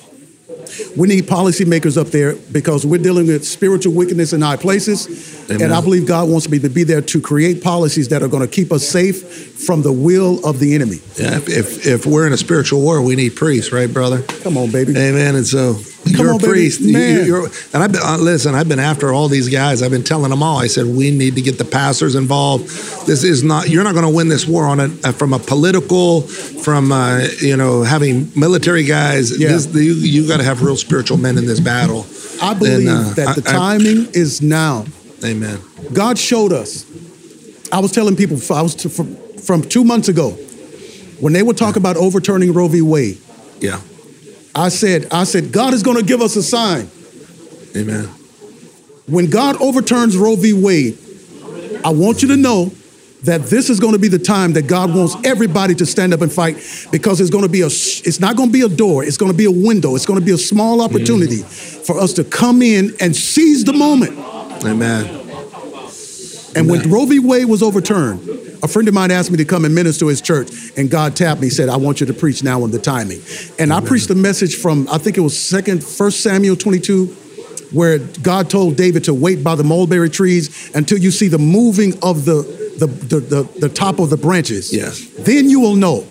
we 0.96 1.08
need 1.08 1.26
policymakers 1.26 1.98
up 1.98 2.08
there 2.08 2.36
because 2.36 2.86
we're 2.86 3.02
dealing 3.02 3.28
with 3.28 3.46
spiritual 3.48 3.94
wickedness 3.94 4.34
in 4.34 4.42
high 4.42 4.58
places. 4.58 5.50
Amen. 5.50 5.62
And 5.62 5.74
I 5.74 5.82
believe 5.82 6.08
God 6.08 6.30
wants 6.30 6.50
me 6.50 6.60
to 6.60 6.70
be 6.70 6.84
there 6.84 7.02
to 7.02 7.22
create 7.22 7.64
policies 7.64 8.10
that 8.10 8.22
are 8.24 8.28
going 8.28 8.48
to 8.48 8.54
keep 8.54 8.72
us 8.72 8.88
safe 8.88 9.66
from 9.66 9.82
the 9.82 9.92
will 9.92 10.46
of 10.46 10.60
the 10.60 10.76
enemy. 10.76 10.98
Yeah, 11.16 11.38
if, 11.38 11.50
if 11.50 11.88
if 11.88 12.06
we're 12.06 12.28
in 12.28 12.34
a 12.34 12.38
spiritual 12.38 12.82
war, 12.82 13.02
we 13.02 13.16
need 13.16 13.36
priests, 13.36 13.72
right, 13.72 13.92
brother? 13.92 14.22
Come 14.22 14.58
on, 14.58 14.72
baby. 14.72 14.92
Amen. 14.92 15.36
And 15.36 15.46
so 15.46 15.76
Come 16.04 16.14
you're 16.26 16.34
on, 16.34 16.44
a 16.44 16.48
priest. 16.48 16.82
You- 16.82 16.94
Man. 16.94 17.26
you're- 17.26 17.50
and 17.74 17.82
I've 17.84 17.92
been 17.92 18.02
uh, 18.04 18.18
listen. 18.18 18.56
I've 18.56 18.68
been 18.68 18.80
after 18.80 19.14
all 19.14 19.28
these 19.30 19.48
guys. 19.50 19.82
I've 19.82 19.92
been 19.92 20.04
telling 20.04 20.30
them 20.30 20.44
all. 20.44 20.58
I 20.58 20.68
said 20.68 20.86
we 20.86 21.12
need 21.12 21.36
to 21.36 21.42
get 21.42 21.58
the 21.58 21.66
pastors 21.66 22.16
involved. 22.16 22.66
This 23.08 23.24
is 23.24 23.44
not. 23.44 23.70
You're 23.70 23.84
not 23.84 23.94
going 23.94 24.06
to 24.06 24.14
win 24.14 24.28
this 24.28 24.46
war 24.48 24.66
on 24.66 24.80
a 24.80 24.86
uh, 25.04 25.12
from 25.14 25.34
a 25.34 25.40
political, 25.40 26.22
from 26.22 26.92
uh, 26.92 27.28
you 27.42 27.56
know 27.56 27.84
having 27.84 28.32
military 28.36 28.84
guys. 28.84 29.38
Yeah. 29.40 29.50
This, 29.50 29.74
you 29.74 29.94
you 29.94 30.28
got 30.28 30.38
to 30.38 30.44
have 30.44 30.62
real 30.62 30.76
spiritual 30.78 31.18
men 31.18 31.38
in 31.38 31.46
this 31.46 31.60
battle. 31.60 32.06
I 32.42 32.54
believe 32.54 32.88
And, 32.88 32.90
uh, 32.90 33.14
that 33.14 33.36
the 33.42 33.50
I- 33.50 33.54
I- 33.54 33.58
timing 33.78 34.08
is 34.14 34.42
now. 34.42 34.86
Amen. 35.24 35.58
God 35.94 36.18
showed 36.18 36.52
us. 36.52 36.86
I 37.72 37.80
was 37.80 37.92
telling 37.94 38.16
people 38.18 38.38
I 38.54 38.62
was 38.62 38.76
to, 38.76 38.90
from, 38.90 39.16
from 39.38 39.62
two 39.64 39.84
months 39.84 40.08
ago 40.10 40.32
when 41.20 41.32
they 41.34 41.42
were 41.44 41.54
talking 41.54 41.82
about 41.82 41.96
overturning 41.98 42.52
Roe 42.54 42.68
v. 42.68 42.82
Wade. 42.82 43.18
Yeah. 43.62 43.80
I 44.56 44.70
said, 44.70 45.08
I 45.12 45.24
said, 45.24 45.52
God 45.52 45.74
is 45.74 45.84
going 45.84 45.98
to 45.98 46.04
give 46.04 46.22
us 46.22 46.36
a 46.36 46.44
sign. 46.44 46.90
Amen. 47.76 48.06
When 49.08 49.30
God 49.30 49.62
overturns 49.62 50.16
Roe 50.16 50.36
v. 50.36 50.54
Wade, 50.54 50.98
I 51.84 51.90
want 51.90 52.22
you 52.22 52.30
to 52.30 52.38
know 52.38 52.72
that 53.24 53.44
this 53.44 53.70
is 53.70 53.80
going 53.80 53.94
to 53.94 54.00
be 54.00 54.10
the 54.10 54.20
time 54.20 54.54
that 54.54 54.68
God 54.68 54.94
wants 54.94 55.16
everybody 55.24 55.74
to 55.76 55.86
stand 55.86 56.14
up 56.14 56.22
and 56.22 56.32
fight 56.32 56.56
because 56.92 57.22
it's 57.22 57.30
going 57.30 57.44
to 57.44 57.50
be 57.50 57.62
a 57.62 57.68
it's 57.68 58.20
not 58.20 58.36
going 58.36 58.50
to 58.50 58.54
be 58.54 58.62
a 58.62 58.70
door, 58.70 59.04
it's 59.04 59.18
going 59.18 59.32
to 59.32 59.38
be 59.38 59.46
a 59.46 59.52
window, 59.52 59.96
it's 59.96 60.06
going 60.06 60.20
to 60.20 60.26
be 60.26 60.34
a 60.34 60.38
small 60.38 60.82
opportunity 60.82 61.38
mm-hmm. 61.38 61.84
for 61.84 62.00
us 62.00 62.14
to 62.14 62.24
come 62.24 62.62
in 62.62 62.94
and 63.00 63.16
seize 63.16 63.64
the 63.64 63.74
moment. 63.74 64.18
Amen. 64.66 65.22
And 66.56 66.70
when 66.70 66.90
Roe 66.90 67.06
v. 67.06 67.20
Wade 67.20 67.46
was 67.46 67.64
overturned, 67.64 68.22
a 68.64 68.68
friend 68.68 68.88
of 68.88 68.94
mine 68.94 69.12
asked 69.12 69.30
me 69.30 69.38
to 69.38 69.46
come 69.46 69.66
and 69.66 69.76
minister 69.76 70.06
to 70.06 70.08
his 70.08 70.22
church, 70.22 70.50
and 70.78 70.90
God 70.90 71.16
tapped 71.16 71.42
me, 71.42 71.50
said, 71.50 71.70
"I 71.70 71.76
want 71.76 72.00
you 72.00 72.08
to 72.08 72.14
preach 72.14 72.44
now 72.44 72.64
on 72.64 72.72
the 72.72 72.80
timing." 72.80 73.22
And 73.60 73.74
I 73.74 73.82
preached 73.82 74.10
a 74.10 74.16
message 74.16 74.56
from 74.56 74.88
I 74.92 74.98
think 74.98 75.18
it 75.18 75.22
was 75.22 75.38
Second, 75.38 75.84
First 75.84 76.22
Samuel 76.22 76.56
22, 76.56 77.08
where 77.72 78.00
God 78.00 78.50
told 78.50 78.78
David 78.78 79.04
to 79.06 79.14
wait 79.14 79.44
by 79.44 79.56
the 79.56 79.64
mulberry 79.64 80.10
trees 80.10 80.72
until 80.74 80.98
you 80.98 81.12
see 81.12 81.28
the 81.28 81.38
moving 81.38 81.94
of 82.02 82.26
the 82.26 82.42
the 82.78 82.88
the, 82.88 83.20
the, 83.20 83.44
the 83.60 83.70
top 83.70 84.00
of 84.00 84.10
the 84.10 84.18
branches. 84.18 84.74
Yes. 84.74 85.06
Then 85.20 85.50
you 85.50 85.60
will 85.60 85.76
know 85.76 86.08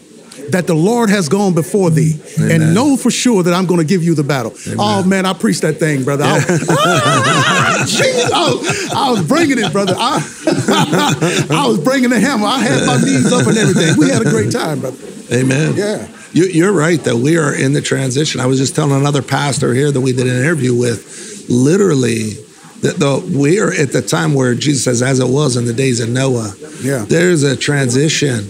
that 0.51 0.67
the 0.67 0.75
Lord 0.75 1.11
has 1.11 1.29
gone 1.29 1.55
before 1.55 1.91
thee, 1.91 2.21
Amen. 2.39 2.63
and 2.63 2.75
know 2.75 2.97
for 2.97 3.11
sure 3.11 3.43
that 3.43 3.55
I'm 3.55 3.67
going 3.67 3.81
to 3.81 3.87
give 3.87 4.03
you 4.03 4.15
the 4.15 4.25
battle. 4.25 4.53
Oh 4.79 5.03
man, 5.05 5.27
I 5.27 5.33
preached 5.33 5.63
that 5.63 5.79
thing, 5.79 6.05
brother. 6.05 6.25
I, 6.25 6.41
Ah, 6.69 7.85
I 7.85 8.53
was, 8.53 8.93
I 8.93 9.11
was 9.11 9.27
bringing 9.27 9.59
it, 9.59 9.73
brother. 9.73 9.95
I, 9.97 10.21
I 11.51 11.67
was 11.67 11.79
bringing 11.79 12.11
the 12.11 12.21
hammer. 12.21 12.47
I 12.47 12.59
had 12.59 12.87
my 12.87 12.97
knees 12.97 13.33
up 13.33 13.47
and 13.47 13.57
everything. 13.57 13.97
We 13.99 14.09
had 14.09 14.23
a 14.23 14.31
great 14.31 14.53
time, 14.53 14.81
brother. 14.81 14.97
Amen. 15.33 15.75
Yeah. 15.77 16.09
You, 16.33 16.45
you're 16.45 16.73
right 16.73 17.03
that 17.05 17.17
we 17.17 17.37
are 17.37 17.55
in 17.55 17.73
the 17.73 17.81
transition. 17.83 18.41
I 18.41 18.47
was 18.47 18.59
just 18.59 18.75
telling 18.75 18.99
another 18.99 19.23
pastor 19.23 19.75
here 19.75 19.91
that 19.91 20.01
we 20.01 20.13
did 20.13 20.27
an 20.27 20.37
interview 20.37 20.75
with, 20.75 21.47
literally, 21.49 22.35
that 22.81 22.97
the, 22.99 23.21
we 23.37 23.61
are 23.61 23.73
at 23.73 23.93
the 23.93 24.03
time 24.03 24.35
where 24.35 24.55
Jesus 24.55 24.85
says, 24.85 25.03
as 25.03 25.21
it 25.21 25.29
was 25.29 25.57
in 25.57 25.67
the 25.67 25.73
days 25.73 26.01
of 26.01 26.09
Noah. 26.09 26.55
Yeah. 26.81 27.05
There's 27.07 27.43
a 27.43 27.57
transition 27.57 28.49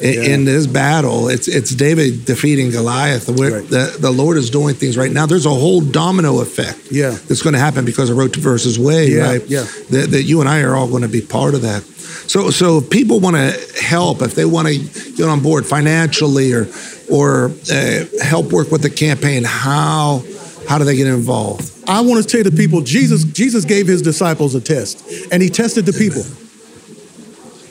in, 0.00 0.30
in 0.32 0.44
this 0.44 0.66
battle. 0.66 1.28
It's 1.28 1.48
it's 1.48 1.74
David 1.74 2.24
defeating 2.24 2.70
Goliath. 2.70 3.28
Where 3.28 3.60
Right. 3.60 3.68
the, 3.68 3.96
the 4.00 4.10
Lord 4.10 4.36
is 4.36 4.50
doing 4.50 4.74
things 4.74 4.96
right 4.96 5.12
now. 5.12 5.26
There's 5.26 5.46
a 5.46 5.50
whole 5.50 5.80
domino 5.80 6.40
effect 6.40 6.90
Yeah. 6.90 7.10
that's 7.10 7.42
going 7.42 7.52
to 7.54 7.58
happen 7.60 7.84
because 7.84 8.10
of 8.10 8.16
Road 8.16 8.32
to 8.34 8.40
versus 8.40 8.78
Wade, 8.78 9.12
Yeah, 9.12 9.30
right? 9.30 9.42
yeah. 9.48 9.64
That, 9.90 10.10
that 10.10 10.22
you 10.24 10.40
and 10.40 10.48
I 10.48 10.62
are 10.62 10.74
all 10.74 10.88
going 10.88 11.02
to 11.02 11.08
be 11.08 11.20
part 11.20 11.54
of 11.54 11.62
that. 11.62 11.82
So, 12.26 12.50
so 12.50 12.78
if 12.78 12.90
people 12.90 13.20
want 13.20 13.36
to 13.36 13.82
help, 13.82 14.22
if 14.22 14.34
they 14.34 14.44
want 14.44 14.68
to 14.68 14.78
get 15.16 15.28
on 15.28 15.40
board 15.40 15.66
financially 15.66 16.52
or 16.52 16.66
or 17.10 17.50
uh, 17.70 18.04
help 18.22 18.50
work 18.50 18.70
with 18.70 18.80
the 18.82 18.90
campaign, 18.90 19.44
how 19.44 20.22
how 20.68 20.78
do 20.78 20.84
they 20.84 20.96
get 20.96 21.06
involved? 21.06 21.70
I 21.86 22.00
want 22.00 22.22
to 22.22 22.28
tell 22.28 22.42
the 22.50 22.56
people, 22.56 22.80
Jesus, 22.80 23.24
Jesus 23.24 23.66
gave 23.66 23.86
his 23.86 24.00
disciples 24.00 24.54
a 24.54 24.60
test, 24.60 25.04
and 25.30 25.42
he 25.42 25.50
tested 25.50 25.84
the 25.84 25.92
people. 25.92 26.24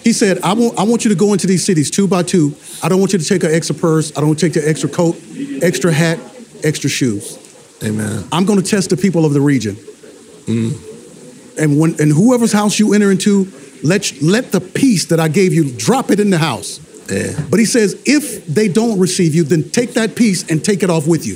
He 0.04 0.12
said, 0.12 0.40
I 0.42 0.54
want, 0.54 0.78
I 0.78 0.84
want 0.84 1.06
you 1.06 1.10
to 1.10 1.16
go 1.16 1.32
into 1.32 1.48
these 1.48 1.64
cities 1.66 1.90
two 1.90 2.08
by 2.08 2.24
two. 2.24 2.56
I 2.82 2.90
don't 2.90 3.00
want 3.00 3.14
you 3.14 3.20
to 3.20 3.26
take 3.26 3.44
an 3.44 3.54
extra 3.54 3.74
purse. 3.74 4.12
I 4.12 4.20
don't 4.20 4.28
want 4.28 4.42
you 4.42 4.50
to 4.50 4.54
take 4.54 4.64
an 4.64 4.70
extra 4.70 4.90
coat, 4.90 5.18
extra 5.62 5.94
hat, 5.94 6.20
extra 6.64 6.90
shoes. 6.90 7.40
Amen. 7.84 8.26
I'm 8.32 8.46
going 8.46 8.62
to 8.62 8.66
test 8.66 8.90
the 8.90 8.98
people 8.98 9.26
of 9.26 9.34
the 9.34 9.42
region. 9.42 9.76
Mm. 9.76 11.58
And 11.58 11.80
when 11.80 11.96
and 12.02 12.12
whoever's 12.12 12.52
house 12.52 12.80
you 12.80 12.94
enter 12.94 13.12
into, 13.12 13.48
let 13.84 14.12
let 14.22 14.52
the 14.52 14.60
peace 14.60 15.06
that 15.06 15.20
I 15.20 15.30
gave 15.30 15.54
you 15.54 15.72
drop 15.72 16.12
it 16.12 16.20
in 16.20 16.30
the 16.30 16.38
house. 16.38 16.80
Yeah. 17.10 17.40
But 17.50 17.60
he 17.60 17.66
says, 17.66 18.02
if 18.06 18.46
they 18.46 18.68
don't 18.68 19.00
receive 19.00 19.36
you, 19.36 19.44
then 19.44 19.70
take 19.70 19.94
that 19.94 20.16
peace 20.16 20.50
and 20.50 20.64
take 20.64 20.84
it 20.84 20.90
off 20.90 21.08
with 21.08 21.26
you. 21.26 21.36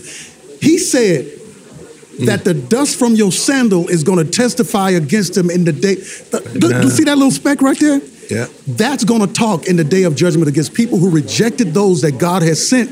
He 0.61 0.77
said 0.77 1.25
mm. 1.25 2.25
that 2.25 2.43
the 2.43 2.53
dust 2.53 2.97
from 2.97 3.15
your 3.15 3.31
sandal 3.31 3.87
is 3.89 4.03
going 4.03 4.25
to 4.25 4.29
testify 4.29 4.91
against 4.91 5.35
them 5.35 5.49
in 5.49 5.65
the 5.65 5.73
day. 5.73 5.95
The- 5.95 6.81
you 6.83 6.89
see 6.89 7.03
that 7.05 7.17
little 7.17 7.31
speck 7.31 7.61
right 7.61 7.77
there? 7.79 8.01
Yeah. 8.29 8.47
That's 8.67 9.03
going 9.03 9.25
to 9.25 9.31
talk 9.31 9.67
in 9.67 9.77
the 9.77 9.83
day 9.83 10.03
of 10.03 10.15
judgment 10.15 10.47
against 10.47 10.73
people 10.73 10.97
who 10.97 11.09
rejected 11.09 11.73
those 11.73 12.01
that 12.01 12.17
God 12.17 12.41
has 12.41 12.67
sent 12.67 12.89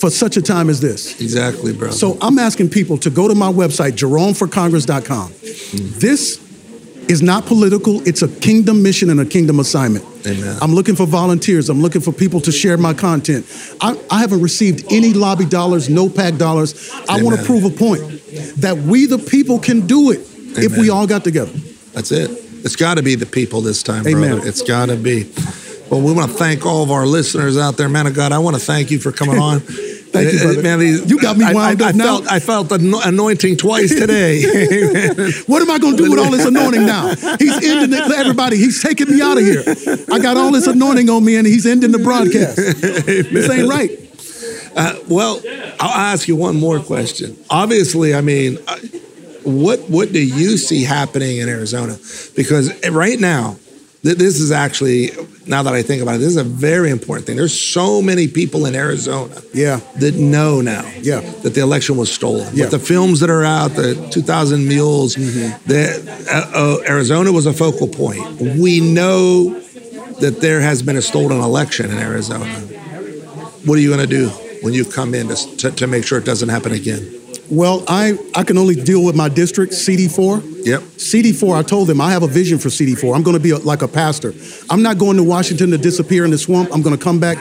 for 0.00 0.10
such 0.10 0.36
a 0.36 0.42
time 0.42 0.70
as 0.70 0.80
this. 0.80 1.20
Exactly, 1.20 1.72
bro. 1.72 1.90
So 1.90 2.16
I'm 2.22 2.38
asking 2.38 2.70
people 2.70 2.96
to 2.98 3.10
go 3.10 3.28
to 3.28 3.34
my 3.34 3.52
website, 3.52 3.92
jeroneforcongress.com. 3.92 5.30
Mm-hmm. 5.30 5.98
This 5.98 6.40
is 7.10 7.22
not 7.22 7.44
political, 7.44 8.06
it's 8.06 8.22
a 8.22 8.28
kingdom 8.28 8.82
mission 8.82 9.10
and 9.10 9.20
a 9.20 9.26
kingdom 9.26 9.58
assignment. 9.58 10.04
Amen. 10.26 10.56
I'm 10.62 10.72
looking 10.72 10.94
for 10.94 11.06
volunteers, 11.06 11.68
I'm 11.68 11.82
looking 11.82 12.00
for 12.00 12.12
people 12.12 12.40
to 12.42 12.52
share 12.52 12.76
my 12.76 12.94
content. 12.94 13.46
I, 13.80 14.00
I 14.10 14.20
haven't 14.20 14.40
received 14.40 14.92
any 14.92 15.12
lobby 15.12 15.44
dollars, 15.44 15.90
no 15.90 16.08
PAC 16.08 16.36
dollars. 16.36 16.90
I 17.08 17.20
want 17.22 17.38
to 17.38 17.44
prove 17.44 17.64
a 17.64 17.70
point 17.70 18.00
that 18.60 18.76
we, 18.86 19.06
the 19.06 19.18
people, 19.18 19.58
can 19.58 19.86
do 19.86 20.12
it 20.12 20.20
if 20.56 20.78
we 20.78 20.88
all 20.88 21.06
got 21.06 21.24
together. 21.24 21.52
That's 21.92 22.12
it. 22.12 22.49
It's 22.64 22.76
got 22.76 22.96
to 22.96 23.02
be 23.02 23.14
the 23.14 23.26
people 23.26 23.60
this 23.60 23.82
time, 23.82 24.06
Amen. 24.06 24.32
brother. 24.36 24.48
It's 24.48 24.62
got 24.62 24.86
to 24.86 24.96
be. 24.96 25.30
Well, 25.90 26.00
we 26.02 26.12
want 26.12 26.30
to 26.30 26.36
thank 26.36 26.64
all 26.64 26.82
of 26.84 26.90
our 26.90 27.06
listeners 27.06 27.56
out 27.58 27.76
there, 27.76 27.88
man 27.88 28.06
of 28.06 28.14
God. 28.14 28.30
I 28.32 28.38
want 28.38 28.54
to 28.56 28.62
thank 28.62 28.90
you 28.90 28.98
for 28.98 29.10
coming 29.12 29.38
on. 29.38 29.60
Thank 30.10 30.32
you, 30.32 30.38
Uh, 30.40 30.42
brother. 30.42 30.62
Man, 30.62 30.78
these- 30.80 31.08
You 31.08 31.20
got 31.20 31.36
me 31.38 31.44
I- 31.44 31.52
wound 31.54 31.80
I, 31.80 31.88
up 31.90 31.94
I 31.94 31.96
now. 31.98 32.04
Felt, 32.04 32.32
I 32.32 32.40
felt 32.40 32.68
the 32.68 32.74
ano- 32.80 33.00
anointing 33.04 33.56
twice 33.58 33.94
today. 33.94 34.42
What 35.46 35.62
am 35.62 35.70
I 35.70 35.78
going 35.78 35.96
to 35.96 36.02
do 36.02 36.10
with 36.10 36.18
all 36.18 36.32
this 36.32 36.44
anointing 36.46 36.84
now? 36.84 37.14
He's 37.38 37.54
ending 37.64 37.96
it, 37.96 38.06
for 38.08 38.14
everybody. 38.14 38.56
He's 38.56 38.82
taking 38.82 39.08
me 39.08 39.22
out 39.22 39.38
of 39.38 39.44
here. 39.44 39.62
I 40.12 40.18
got 40.18 40.36
all 40.36 40.50
this 40.50 40.66
anointing 40.66 41.08
on 41.10 41.24
me, 41.24 41.36
and 41.36 41.46
he's 41.46 41.64
ending 41.64 41.92
the 41.92 42.00
broadcast. 42.00 42.56
This 42.56 43.48
ain't 43.50 43.68
right. 43.68 43.90
Uh, 44.74 44.96
well, 45.08 45.40
I'll 45.78 46.12
ask 46.12 46.26
you 46.26 46.34
one 46.34 46.56
more 46.56 46.80
question. 46.80 47.36
Obviously, 47.48 48.12
I 48.12 48.20
mean, 48.20 48.58
uh, 48.66 48.78
what 49.44 49.80
what 49.90 50.12
do 50.12 50.24
you 50.24 50.56
see 50.56 50.82
happening 50.84 51.38
in 51.38 51.48
Arizona? 51.48 51.96
Because 52.36 52.70
right 52.90 53.18
now, 53.18 53.56
th- 54.02 54.16
this 54.16 54.40
is 54.40 54.50
actually 54.52 55.10
now 55.46 55.62
that 55.64 55.74
I 55.74 55.82
think 55.82 56.02
about 56.02 56.16
it, 56.16 56.18
this 56.18 56.28
is 56.28 56.36
a 56.36 56.44
very 56.44 56.90
important 56.90 57.26
thing. 57.26 57.36
There's 57.36 57.58
so 57.58 58.00
many 58.00 58.28
people 58.28 58.66
in 58.66 58.74
Arizona 58.74 59.34
Yeah. 59.52 59.80
that 59.98 60.14
know 60.14 60.60
now 60.60 60.84
Yeah. 61.02 61.20
that 61.42 61.54
the 61.54 61.60
election 61.62 61.96
was 61.96 62.12
stolen. 62.12 62.54
Yeah. 62.54 62.64
With 62.64 62.70
the 62.72 62.78
films 62.78 63.20
that 63.20 63.30
are 63.30 63.44
out, 63.44 63.74
the 63.74 63.94
2,000 64.10 64.68
Mules, 64.68 65.14
that 65.14 66.02
uh, 66.30 66.56
uh, 66.56 66.76
Arizona 66.88 67.32
was 67.32 67.46
a 67.46 67.52
focal 67.52 67.88
point. 67.88 68.40
We 68.40 68.80
know 68.80 69.58
that 70.20 70.40
there 70.40 70.60
has 70.60 70.82
been 70.82 70.96
a 70.96 71.02
stolen 71.02 71.40
election 71.40 71.90
in 71.90 71.98
Arizona. 71.98 72.44
What 73.64 73.76
are 73.78 73.80
you 73.80 73.88
going 73.88 74.06
to 74.08 74.14
do 74.18 74.28
when 74.62 74.72
you 74.74 74.84
come 74.84 75.14
in 75.14 75.28
to, 75.28 75.56
to, 75.56 75.70
to 75.72 75.86
make 75.86 76.06
sure 76.06 76.18
it 76.18 76.24
doesn't 76.24 76.48
happen 76.50 76.72
again? 76.72 77.19
Well, 77.50 77.82
I, 77.88 78.16
I 78.36 78.44
can 78.44 78.56
only 78.58 78.76
deal 78.76 79.04
with 79.04 79.16
my 79.16 79.28
district, 79.28 79.72
CD4. 79.72 80.66
Yep. 80.66 80.80
CD4, 80.82 81.58
I 81.58 81.62
told 81.62 81.88
them 81.88 82.00
I 82.00 82.12
have 82.12 82.22
a 82.22 82.28
vision 82.28 82.58
for 82.58 82.68
CD4. 82.68 83.16
I'm 83.16 83.24
going 83.24 83.36
to 83.36 83.42
be 83.42 83.50
a, 83.50 83.58
like 83.58 83.82
a 83.82 83.88
pastor. 83.88 84.32
I'm 84.68 84.82
not 84.82 84.98
going 84.98 85.16
to 85.16 85.24
Washington 85.24 85.70
to 85.70 85.78
disappear 85.78 86.24
in 86.24 86.30
the 86.30 86.38
swamp. 86.38 86.68
I'm 86.72 86.80
going 86.80 86.96
to 86.96 87.02
come 87.02 87.18
back 87.18 87.38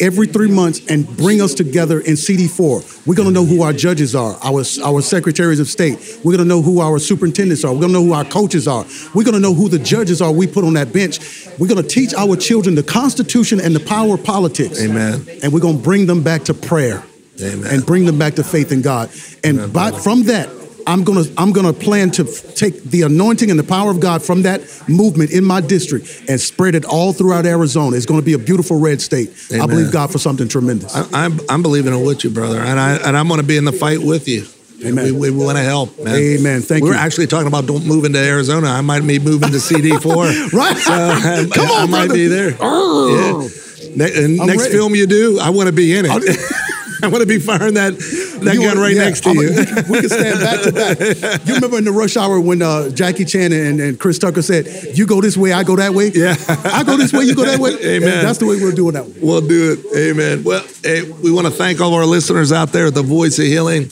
every 0.00 0.26
three 0.26 0.50
months 0.50 0.80
and 0.88 1.06
bring 1.16 1.40
us 1.40 1.54
together 1.54 2.00
in 2.00 2.14
CD4. 2.14 3.06
We're 3.06 3.14
going 3.14 3.28
to 3.28 3.34
know 3.34 3.44
who 3.44 3.62
our 3.62 3.72
judges 3.72 4.16
are, 4.16 4.36
our, 4.42 4.64
our 4.84 5.00
secretaries 5.00 5.60
of 5.60 5.68
state. 5.68 6.18
We're 6.24 6.36
going 6.36 6.38
to 6.38 6.44
know 6.44 6.62
who 6.62 6.80
our 6.80 6.98
superintendents 6.98 7.62
are. 7.64 7.72
We're 7.72 7.82
going 7.82 7.92
to 7.92 8.00
know 8.00 8.04
who 8.04 8.14
our 8.14 8.24
coaches 8.24 8.66
are. 8.66 8.84
We're 9.14 9.24
going 9.24 9.34
to 9.34 9.40
know 9.40 9.54
who 9.54 9.68
the 9.68 9.78
judges 9.78 10.20
are 10.20 10.32
we 10.32 10.48
put 10.48 10.64
on 10.64 10.74
that 10.74 10.92
bench. 10.92 11.46
We're 11.60 11.68
going 11.68 11.82
to 11.82 11.88
teach 11.88 12.14
our 12.14 12.34
children 12.34 12.74
the 12.74 12.82
Constitution 12.82 13.60
and 13.60 13.76
the 13.76 13.80
power 13.80 14.14
of 14.14 14.24
politics. 14.24 14.82
Amen. 14.82 15.24
And 15.40 15.52
we're 15.52 15.60
going 15.60 15.76
to 15.76 15.82
bring 15.82 16.06
them 16.06 16.24
back 16.24 16.44
to 16.44 16.54
prayer 16.54 17.04
Amen. 17.42 17.72
and 17.72 17.84
bring 17.86 18.04
them 18.06 18.18
back 18.18 18.34
to 18.34 18.44
faith 18.44 18.72
in 18.72 18.82
God. 18.82 19.10
And 19.44 19.58
Amen, 19.58 19.70
by, 19.72 19.90
from 19.92 20.24
that, 20.24 20.48
I'm 20.86 21.04
gonna 21.04 21.22
I'm 21.38 21.52
gonna 21.52 21.72
plan 21.72 22.10
to 22.12 22.24
f- 22.24 22.54
take 22.56 22.82
the 22.82 23.02
anointing 23.02 23.50
and 23.50 23.58
the 23.58 23.64
power 23.64 23.90
of 23.90 24.00
God 24.00 24.20
from 24.20 24.42
that 24.42 24.62
movement 24.88 25.30
in 25.30 25.44
my 25.44 25.60
district 25.60 26.24
and 26.28 26.40
spread 26.40 26.74
it 26.74 26.84
all 26.84 27.12
throughout 27.12 27.46
Arizona. 27.46 27.96
It's 27.96 28.04
gonna 28.06 28.20
be 28.22 28.32
a 28.32 28.38
beautiful 28.38 28.80
red 28.80 29.00
state. 29.00 29.30
I 29.52 29.66
believe 29.66 29.92
God 29.92 30.10
for 30.10 30.18
something 30.18 30.48
tremendous. 30.48 30.94
I, 30.96 31.24
I'm 31.24 31.38
I'm 31.48 31.62
believing 31.62 31.94
it 31.94 32.04
with 32.04 32.24
you, 32.24 32.30
brother, 32.30 32.58
and 32.58 32.80
I 32.80 32.96
and 32.96 33.16
I'm 33.16 33.28
going 33.28 33.40
to 33.40 33.46
be 33.46 33.56
in 33.56 33.64
the 33.64 33.72
fight 33.72 34.00
with 34.02 34.26
you. 34.26 34.44
Amen. 34.84 35.04
We, 35.16 35.30
we 35.30 35.44
want 35.44 35.56
to 35.56 35.62
help, 35.62 35.96
man. 36.00 36.16
Amen. 36.16 36.60
Thank 36.60 36.82
you. 36.82 36.90
We're 36.90 36.96
actually 36.96 37.28
talking 37.28 37.46
about 37.46 37.66
don't 37.66 37.86
moving 37.86 38.12
to 38.14 38.18
Arizona. 38.18 38.66
I 38.66 38.80
might 38.80 39.06
be 39.06 39.20
moving 39.20 39.50
to 39.52 39.58
CD4. 39.58 40.52
Right. 40.52 40.76
So 40.76 40.92
I, 40.92 41.46
Come 41.54 41.66
I 41.66 41.82
on, 41.84 41.90
might 41.92 42.10
be 42.10 42.26
there. 42.26 42.50
Yeah. 42.50 43.48
Ne- 43.94 44.44
next 44.44 44.62
ready. 44.62 44.72
film 44.72 44.96
you 44.96 45.06
do, 45.06 45.38
I 45.40 45.50
want 45.50 45.68
to 45.68 45.72
be 45.72 45.96
in 45.96 46.06
it. 46.08 46.10
I 47.04 47.08
want 47.08 47.20
to 47.22 47.26
be 47.26 47.38
firing 47.38 47.74
that 47.74 47.94
that 48.42 48.54
You 48.54 48.62
gun 48.62 48.78
right 48.78 48.94
yeah, 48.94 49.04
next 49.04 49.22
to 49.22 49.30
I'm- 49.30 49.38
you. 49.38 49.48
we, 49.50 49.64
can, 49.66 49.88
we 49.90 50.00
can 50.00 50.08
stand 50.08 50.40
back 50.40 50.62
to 50.62 50.72
back. 50.72 50.98
You 51.46 51.54
remember 51.54 51.78
in 51.78 51.84
the 51.84 51.92
rush 51.92 52.16
hour 52.16 52.40
when 52.40 52.62
uh, 52.62 52.90
Jackie 52.90 53.24
Chan 53.24 53.52
and, 53.52 53.80
and 53.80 53.98
Chris 53.98 54.18
Tucker 54.18 54.42
said, 54.42 54.66
"You 54.96 55.06
go 55.06 55.20
this 55.20 55.36
way, 55.36 55.52
I 55.52 55.64
go 55.64 55.76
that 55.76 55.92
way." 55.94 56.08
Yeah. 56.14 56.36
I 56.48 56.84
go 56.84 56.96
this 56.96 57.12
way, 57.12 57.24
you 57.24 57.34
go 57.34 57.44
that 57.44 57.58
way. 57.58 57.72
Amen. 57.96 58.08
And 58.18 58.26
that's 58.26 58.38
the 58.38 58.46
way 58.46 58.56
we're 58.60 58.72
doing 58.72 58.94
that. 58.94 59.04
One. 59.04 59.14
We'll 59.20 59.40
do 59.46 59.72
it. 59.72 59.96
Amen. 60.10 60.44
Well, 60.44 60.64
hey, 60.82 61.02
we 61.10 61.30
want 61.32 61.46
to 61.46 61.52
thank 61.52 61.80
all 61.80 61.94
our 61.94 62.06
listeners 62.06 62.52
out 62.52 62.68
there 62.72 62.86
at 62.86 62.94
the 62.94 63.02
Voice 63.02 63.38
of 63.38 63.44
Healing. 63.46 63.88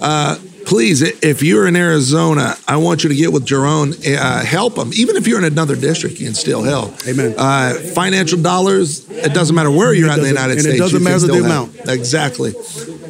Uh, 0.00 0.36
please, 0.66 1.00
if 1.02 1.42
you're 1.42 1.66
in 1.66 1.76
Arizona, 1.76 2.54
I 2.68 2.76
want 2.76 3.02
you 3.04 3.08
to 3.08 3.14
get 3.14 3.32
with 3.32 3.46
Jerome. 3.46 3.94
Uh, 4.06 4.44
help 4.44 4.74
them. 4.74 4.90
Even 4.94 5.16
if 5.16 5.26
you're 5.26 5.38
in 5.38 5.44
another 5.44 5.76
district, 5.76 6.18
you 6.18 6.26
can 6.26 6.34
still 6.34 6.62
help. 6.62 6.94
Amen. 7.06 7.34
Uh, 7.38 7.74
financial 7.94 8.40
dollars, 8.42 9.08
it 9.08 9.32
doesn't 9.32 9.54
matter 9.54 9.70
where 9.70 9.94
you're 9.94 10.10
at 10.10 10.18
in 10.18 10.24
the 10.24 10.28
United 10.28 10.58
and 10.58 10.60
it 10.60 10.62
States. 10.62 10.78
doesn't 10.78 11.02
matter 11.02 11.26
the 11.26 11.44
amount. 11.44 11.74
help. 11.76 11.88
Exactly. 11.88 12.52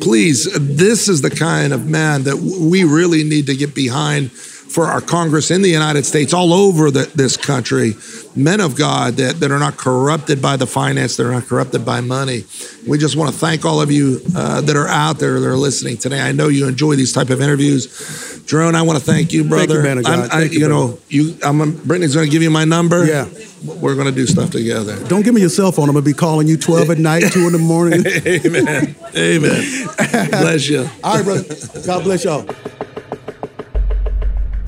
Please, 0.00 0.48
this 0.54 1.08
is 1.08 1.22
the 1.22 1.30
kind 1.30 1.72
of 1.72 1.86
man 1.86 2.24
that 2.24 2.36
we 2.36 2.84
really 2.84 3.24
need 3.24 3.46
to 3.46 3.56
get 3.56 3.74
behind 3.74 4.30
for 4.68 4.86
our 4.86 5.00
Congress 5.00 5.50
in 5.50 5.62
the 5.62 5.70
United 5.70 6.04
States, 6.04 6.34
all 6.34 6.52
over 6.52 6.90
the, 6.90 7.10
this 7.14 7.36
country, 7.36 7.94
men 8.34 8.60
of 8.60 8.76
God 8.76 9.14
that, 9.14 9.40
that 9.40 9.50
are 9.50 9.58
not 9.58 9.76
corrupted 9.76 10.42
by 10.42 10.56
the 10.56 10.66
finance, 10.66 11.16
that 11.16 11.26
are 11.26 11.32
not 11.32 11.46
corrupted 11.46 11.84
by 11.84 12.00
money. 12.00 12.44
We 12.86 12.98
just 12.98 13.16
want 13.16 13.32
to 13.32 13.38
thank 13.38 13.64
all 13.64 13.80
of 13.80 13.90
you 13.90 14.20
uh, 14.36 14.60
that 14.62 14.76
are 14.76 14.88
out 14.88 15.18
there 15.18 15.40
that 15.40 15.46
are 15.48 15.56
listening 15.56 15.96
today. 15.96 16.20
I 16.20 16.32
know 16.32 16.48
you 16.48 16.66
enjoy 16.68 16.96
these 16.96 17.12
type 17.12 17.30
of 17.30 17.40
interviews. 17.40 18.42
Jerome, 18.46 18.74
I 18.74 18.82
want 18.82 18.98
to 18.98 19.04
thank 19.04 19.32
you, 19.32 19.44
brother. 19.44 19.66
Thank 19.66 19.78
you, 19.78 19.82
man 19.82 19.98
of 19.98 20.04
God. 20.04 20.18
I'm- 20.18 20.24
I, 20.30 20.40
Thank 20.40 20.52
you, 20.52 20.60
you 20.60 20.68
know, 20.68 20.98
you. 21.08 21.36
I'm. 21.42 21.76
Brittany's 21.84 22.14
going 22.14 22.26
to 22.26 22.30
give 22.30 22.42
you 22.42 22.50
my 22.50 22.64
number. 22.64 23.04
Yeah. 23.06 23.26
we're 23.64 23.94
going 23.94 24.06
to 24.06 24.12
do 24.12 24.26
stuff 24.26 24.50
together. 24.50 25.02
Don't 25.08 25.22
give 25.22 25.34
me 25.34 25.40
your 25.40 25.50
cell 25.50 25.72
phone. 25.72 25.88
I'm 25.88 25.94
gonna 25.94 26.04
be 26.04 26.12
calling 26.12 26.46
you 26.46 26.56
12 26.56 26.90
at 26.90 26.98
night, 26.98 27.32
two 27.32 27.46
in 27.46 27.52
the 27.52 27.58
morning. 27.58 28.04
Amen. 28.26 28.94
Amen. 29.16 29.88
Bless 30.30 30.68
you. 30.68 30.88
All 31.02 31.16
right, 31.16 31.24
brother. 31.24 31.82
God 31.86 32.04
bless 32.04 32.24
y'all. 32.24 32.46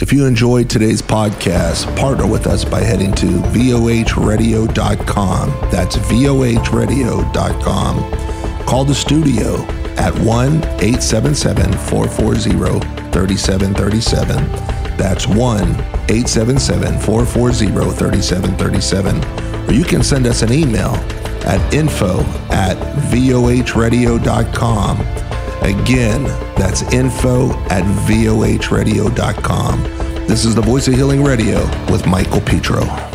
If 0.08 0.14
you 0.14 0.24
enjoyed 0.24 0.70
today's 0.70 1.02
podcast, 1.02 1.94
partner 1.94 2.26
with 2.26 2.46
us 2.46 2.64
by 2.64 2.80
heading 2.80 3.12
to 3.16 3.26
vohradio.com. 3.26 5.50
That's 5.70 5.96
vohradio.com. 5.96 8.64
Call 8.64 8.86
the 8.86 8.94
studio 8.94 9.56
at 9.98 10.18
1 10.20 10.64
877 10.64 11.74
440 11.74 12.80
3737. 13.12 14.46
That's 14.96 15.26
1 15.26 15.36
877 15.36 16.98
440 17.00 17.66
3737. 17.66 19.68
Or 19.68 19.72
you 19.74 19.84
can 19.84 20.02
send 20.02 20.26
us 20.26 20.40
an 20.40 20.54
email 20.54 20.94
at 21.44 21.74
info 21.74 22.20
at 22.48 22.78
vohradio.com. 23.12 25.00
Again, 25.60 26.47
that's 26.58 26.82
info 26.92 27.50
at 27.70 27.84
vohradio.com. 28.06 29.82
This 30.26 30.44
is 30.44 30.54
the 30.54 30.60
Voice 30.60 30.88
of 30.88 30.94
Healing 30.94 31.24
Radio 31.24 31.64
with 31.90 32.06
Michael 32.06 32.40
Petro. 32.40 33.07